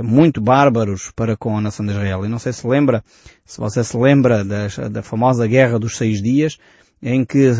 muito 0.03 0.39
bárbaros 0.39 1.11
para 1.15 1.35
com 1.35 1.57
a 1.57 1.61
nação 1.61 1.85
de 1.85 1.91
Israel. 1.91 2.25
E 2.25 2.29
não 2.29 2.39
sei 2.39 2.53
se 2.53 2.65
lembra, 2.65 3.03
se 3.45 3.59
você 3.59 3.83
se 3.83 3.95
lembra 3.95 4.43
da 4.43 5.03
famosa 5.03 5.45
Guerra 5.45 5.77
dos 5.77 5.97
Seis 5.97 6.21
Dias, 6.21 6.57
em 7.01 7.25
que 7.25 7.51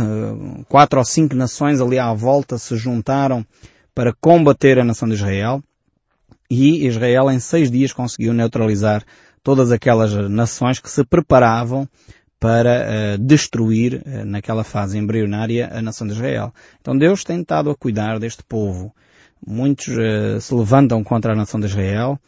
quatro 0.68 0.98
ou 0.98 1.06
cinco 1.06 1.36
nações 1.36 1.82
ali 1.82 2.00
à 2.00 2.12
volta 2.14 2.58
se 2.58 2.76
juntaram 2.76 3.46
para 3.94 4.14
combater 4.14 4.80
a 4.80 4.84
nação 4.84 5.08
de 5.08 5.16
Israel. 5.16 5.62
E 6.50 6.86
Israel 6.86 7.32
em 7.32 7.40
seis 7.40 7.72
dias 7.72 7.94
conseguiu 7.94 8.34
neutralizar 8.34 9.04
todas 9.42 9.72
aquelas 9.72 10.14
nações 10.30 10.80
que 10.80 10.90
se 10.90 11.04
preparavam 11.04 11.88
para 12.40 13.16
uh, 13.16 13.18
destruir, 13.18 14.04
uh, 14.06 14.26
naquela 14.26 14.66
fase 14.66 14.98
embrionária, 14.98 15.70
a 15.72 15.82
nação 15.82 16.06
de 16.06 16.14
Israel. 16.14 16.54
Então 16.82 16.98
Deus 16.98 17.24
tem 17.24 17.40
estado 17.40 17.70
a 17.70 17.76
cuidar 17.76 18.20
deste 18.20 18.44
povo. 18.44 18.94
Muitos 19.46 19.88
uh, 19.88 20.42
se 20.42 20.54
levantam 20.54 21.04
contra 21.04 21.34
a 21.34 21.36
nação 21.36 21.60
de 21.60 21.68
Israel, 21.68 22.20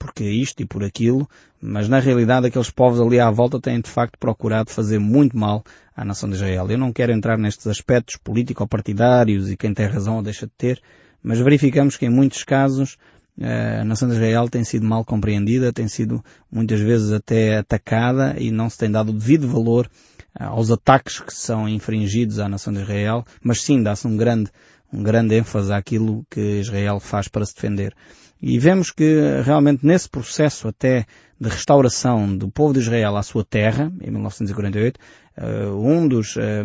porque 0.00 0.24
isto 0.24 0.64
e 0.64 0.66
por 0.66 0.82
aquilo, 0.82 1.28
mas 1.60 1.88
na 1.88 2.00
realidade 2.00 2.48
aqueles 2.48 2.70
povos 2.70 3.00
ali 3.00 3.20
à 3.20 3.30
volta 3.30 3.60
têm 3.60 3.80
de 3.80 3.88
facto 3.88 4.18
procurado 4.18 4.68
fazer 4.68 4.98
muito 4.98 5.36
mal 5.38 5.62
à 5.96 6.04
nação 6.04 6.28
de 6.28 6.36
Israel. 6.36 6.70
Eu 6.70 6.78
não 6.78 6.92
quero 6.92 7.12
entrar 7.12 7.38
nestes 7.38 7.66
aspectos 7.66 8.16
político-partidários 8.16 9.50
e 9.50 9.56
quem 9.56 9.72
tem 9.72 9.86
razão 9.86 10.16
ou 10.16 10.22
deixa 10.22 10.46
de 10.46 10.52
ter, 10.56 10.80
mas 11.22 11.38
verificamos 11.38 11.96
que 11.96 12.06
em 12.06 12.10
muitos 12.10 12.42
casos 12.44 12.96
a 13.40 13.84
nação 13.84 14.08
de 14.08 14.14
Israel 14.14 14.48
tem 14.48 14.62
sido 14.62 14.86
mal 14.86 15.04
compreendida, 15.04 15.72
tem 15.72 15.88
sido 15.88 16.24
muitas 16.50 16.80
vezes 16.80 17.10
até 17.10 17.58
atacada 17.58 18.36
e 18.38 18.50
não 18.50 18.70
se 18.70 18.78
tem 18.78 18.90
dado 18.90 19.08
o 19.10 19.12
devido 19.12 19.48
valor 19.48 19.90
eh, 20.38 20.44
aos 20.44 20.70
ataques 20.70 21.18
que 21.18 21.34
são 21.34 21.68
infringidos 21.68 22.38
à 22.38 22.48
nação 22.48 22.72
de 22.72 22.80
Israel, 22.80 23.24
mas 23.42 23.62
sim 23.62 23.82
dá-se 23.82 24.06
um 24.06 24.16
grande, 24.16 24.50
um 24.94 25.02
grande 25.02 25.34
ênfase 25.36 25.72
àquilo 25.72 26.24
que 26.30 26.60
Israel 26.60 27.00
faz 27.00 27.28
para 27.28 27.44
se 27.44 27.54
defender. 27.54 27.94
E 28.40 28.58
vemos 28.58 28.90
que 28.90 29.40
realmente 29.42 29.86
nesse 29.86 30.08
processo 30.08 30.68
até 30.68 31.06
de 31.40 31.48
restauração 31.48 32.36
do 32.36 32.50
povo 32.50 32.74
de 32.74 32.80
Israel 32.80 33.16
à 33.16 33.22
sua 33.22 33.44
terra, 33.44 33.92
em 34.00 34.10
1948, 34.10 35.00
eh, 35.36 35.66
um 35.68 36.06
dos, 36.06 36.36
eh, 36.36 36.64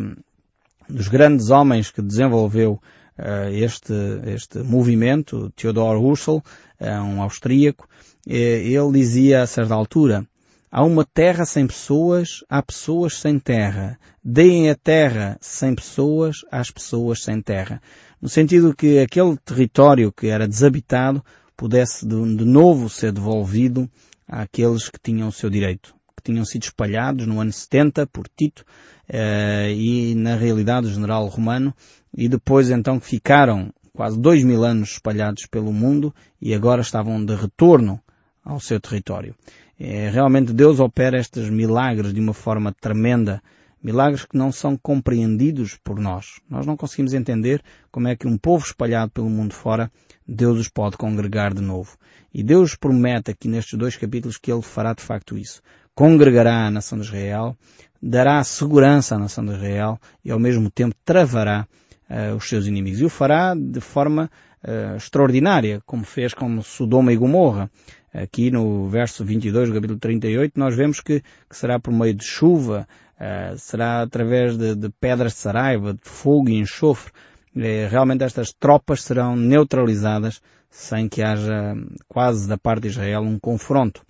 dos 0.90 1.08
grandes 1.08 1.50
homens 1.50 1.90
que 1.90 2.02
desenvolveu 2.02 2.82
uh, 3.18 3.50
este, 3.52 3.94
este 4.26 4.60
movimento, 4.60 5.52
Theodor 5.52 6.04
Husserl, 6.04 6.42
um 6.82 7.22
austríaco, 7.22 7.88
ele 8.26 8.92
dizia 8.92 9.44
a 9.44 9.48
certa 9.48 9.74
altura, 9.74 10.26
há 10.72 10.84
uma 10.84 11.06
terra 11.06 11.46
sem 11.46 11.68
pessoas, 11.68 12.44
há 12.50 12.62
pessoas 12.62 13.20
sem 13.20 13.38
terra. 13.38 14.00
Deem 14.24 14.70
a 14.70 14.76
terra 14.76 15.38
sem 15.42 15.76
pessoas, 15.76 16.46
às 16.52 16.72
pessoas 16.72 17.24
sem 17.24 17.42
terra. 17.42 17.82
No 18.22 18.28
sentido 18.28 18.76
que 18.76 19.00
aquele 19.00 19.38
território 19.38 20.12
que 20.12 20.28
era 20.28 20.48
desabitado 20.48 21.24
pudesse 21.56 22.06
de, 22.06 22.36
de 22.36 22.46
novo 22.46 22.90
ser 22.90 23.12
devolvido 23.12 23.90
àqueles 24.28 24.90
que 24.90 25.00
tinham 25.02 25.30
o 25.30 25.32
seu 25.32 25.50
direito, 25.50 25.96
que 26.16 26.24
tinham 26.24 26.46
sido 26.46 26.64
espalhados 26.64 27.26
no 27.26 27.40
ano 27.40 27.52
70 27.52 28.08
por 28.08 28.28
Tito, 28.28 28.66
uh, 29.10 29.70
e 29.70 30.14
na 30.16 30.36
realidade 30.36 30.88
o 30.88 30.92
general 30.92 31.28
romano 31.28 31.74
e 32.16 32.28
depois 32.28 32.70
então 32.70 33.00
que 33.00 33.06
ficaram 33.06 33.74
quase 33.94 34.20
dois 34.20 34.44
mil 34.44 34.64
anos 34.64 34.92
espalhados 34.94 35.46
pelo 35.46 35.74
mundo 35.74 36.14
e 36.42 36.54
agora 36.54 36.82
estavam 36.82 37.24
de 37.24 37.36
retorno 37.36 38.02
ao 38.44 38.60
seu 38.60 38.80
território. 38.80 39.36
É, 39.80 40.10
realmente 40.10 40.54
Deus 40.54 40.80
opera 40.80 41.20
estes 41.20 41.50
milagres 41.50 42.14
de 42.14 42.20
uma 42.20 42.34
forma 42.34 42.74
tremenda, 42.80 43.42
milagres 43.82 44.26
que 44.26 44.38
não 44.38 44.52
são 44.52 44.78
compreendidos 44.78 45.78
por 45.84 46.00
nós. 46.00 46.40
Nós 46.50 46.66
não 46.66 46.76
conseguimos 46.76 47.14
entender 47.14 47.62
como 47.92 48.08
é 48.08 48.16
que 48.16 48.28
um 48.28 48.38
povo 48.38 48.66
espalhado 48.66 49.12
pelo 49.12 49.30
mundo 49.30 49.54
fora, 49.54 49.92
Deus 50.28 50.60
os 50.60 50.68
pode 50.68 50.98
congregar 50.98 51.54
de 51.54 51.62
novo. 51.62 51.98
E 52.34 52.44
Deus 52.44 52.76
promete 52.76 53.32
aqui 53.32 53.48
nestes 53.48 53.78
dois 53.78 53.96
capítulos 53.96 54.38
que 54.38 54.52
Ele 54.52 54.62
fará 54.62 54.94
de 54.94 55.02
facto 55.02 55.38
isso. 55.38 55.62
Congregará 55.96 56.68
a 56.68 56.72
nação 56.72 56.98
de 56.98 57.06
Israel, 57.06 57.58
dará 58.02 58.44
segurança 58.44 59.16
à 59.16 59.20
nação 59.20 59.46
de 59.46 59.52
Israel 59.54 60.00
e 60.24 60.32
ao 60.32 60.40
mesmo 60.40 60.70
tempo 60.70 60.96
travará 61.04 61.68
uh, 62.10 62.36
os 62.36 62.48
seus 62.48 62.68
inimigos. 62.68 63.02
E 63.02 63.06
o 63.06 63.10
fará 63.10 63.54
de 63.56 63.82
forma 63.82 64.30
uh, 64.64 64.96
extraordinária, 64.96 65.82
como 65.86 66.04
fez 66.04 66.34
com 66.34 66.62
Sodoma 66.62 67.12
e 67.12 67.18
Gomorra. 67.18 67.70
Aqui 68.14 68.50
no 68.50 68.88
verso 68.88 69.24
22 69.24 69.70
do 69.70 69.76
capítulo 69.76 70.00
38 70.00 70.60
nós 70.60 70.76
vemos 70.76 71.00
que, 71.00 71.22
que 71.48 71.56
será 71.56 71.80
por 71.80 71.94
meio 71.94 72.14
de 72.14 72.26
chuva, 72.26 72.88
uh, 73.20 73.58
será 73.58 74.02
através 74.02 74.58
de, 74.58 74.76
de, 74.76 74.90
pedras 75.00 75.34
de 75.34 75.40
saraiva, 75.40 75.94
de 75.94 76.02
fogo 76.04 76.50
e 76.50 76.60
enxofre. 76.60 77.12
realmente 77.90 78.24
estas 78.24 78.54
tropas 78.54 79.04
serão 79.04 79.36
neutralizadas 79.36 80.42
sem 80.70 81.10
que 81.10 81.22
haja 81.22 81.76
quase 82.08 82.48
da 82.48 82.58
parte 82.58 82.84
de 82.84 82.88
Israel 82.90 83.22
um 83.22 83.40
confronto. 83.40 84.06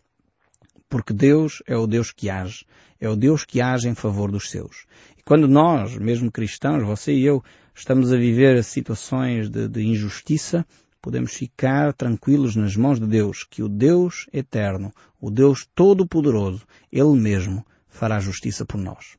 Porque 0.89 1.13
Deus 1.13 1.63
é 1.67 1.77
o 1.77 1.87
Deus 1.87 2.11
que 2.11 2.29
age. 2.29 2.65
É 2.99 3.07
o 3.07 3.15
Deus 3.15 3.45
que 3.45 3.61
age 3.61 3.87
em 3.87 3.95
favor 3.95 4.31
dos 4.31 4.49
seus. 4.49 4.85
E 5.17 5.23
quando 5.23 5.47
nós, 5.47 5.97
mesmo 5.97 6.31
cristãos, 6.31 6.83
você 6.83 7.13
e 7.13 7.25
eu, 7.25 7.43
estamos 7.73 8.11
a 8.11 8.17
viver 8.17 8.61
situações 8.63 9.49
de, 9.49 9.67
de 9.67 9.85
injustiça, 9.85 10.65
podemos 11.01 11.31
ficar 11.33 11.93
tranquilos 11.93 12.55
nas 12.55 12.75
mãos 12.75 12.99
de 12.99 13.05
Deus, 13.05 13.45
que 13.49 13.63
o 13.63 13.69
Deus 13.69 14.27
eterno, 14.33 14.91
o 15.21 15.31
Deus 15.31 15.65
todo-poderoso, 15.73 16.65
Ele 16.91 17.17
mesmo 17.17 17.65
fará 17.99 18.19
justiça 18.19 18.65
por 18.65 18.77
nós. 18.77 19.17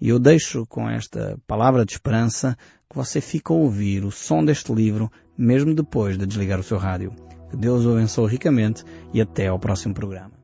E 0.00 0.08
eu 0.08 0.18
deixo 0.18 0.66
com 0.66 0.88
esta 0.88 1.38
palavra 1.46 1.84
de 1.84 1.92
esperança 1.92 2.56
que 2.90 2.96
você 2.96 3.20
fique 3.20 3.52
a 3.52 3.54
ouvir 3.54 4.04
o 4.04 4.10
som 4.10 4.44
deste 4.44 4.72
livro, 4.72 5.10
mesmo 5.36 5.74
depois 5.74 6.18
de 6.18 6.26
desligar 6.26 6.58
o 6.58 6.64
seu 6.64 6.78
rádio. 6.78 7.12
Que 7.50 7.56
Deus 7.56 7.84
o 7.84 7.92
abençoe 7.92 8.30
ricamente 8.30 8.84
e 9.12 9.20
até 9.20 9.46
ao 9.46 9.58
próximo 9.58 9.94
programa. 9.94 10.37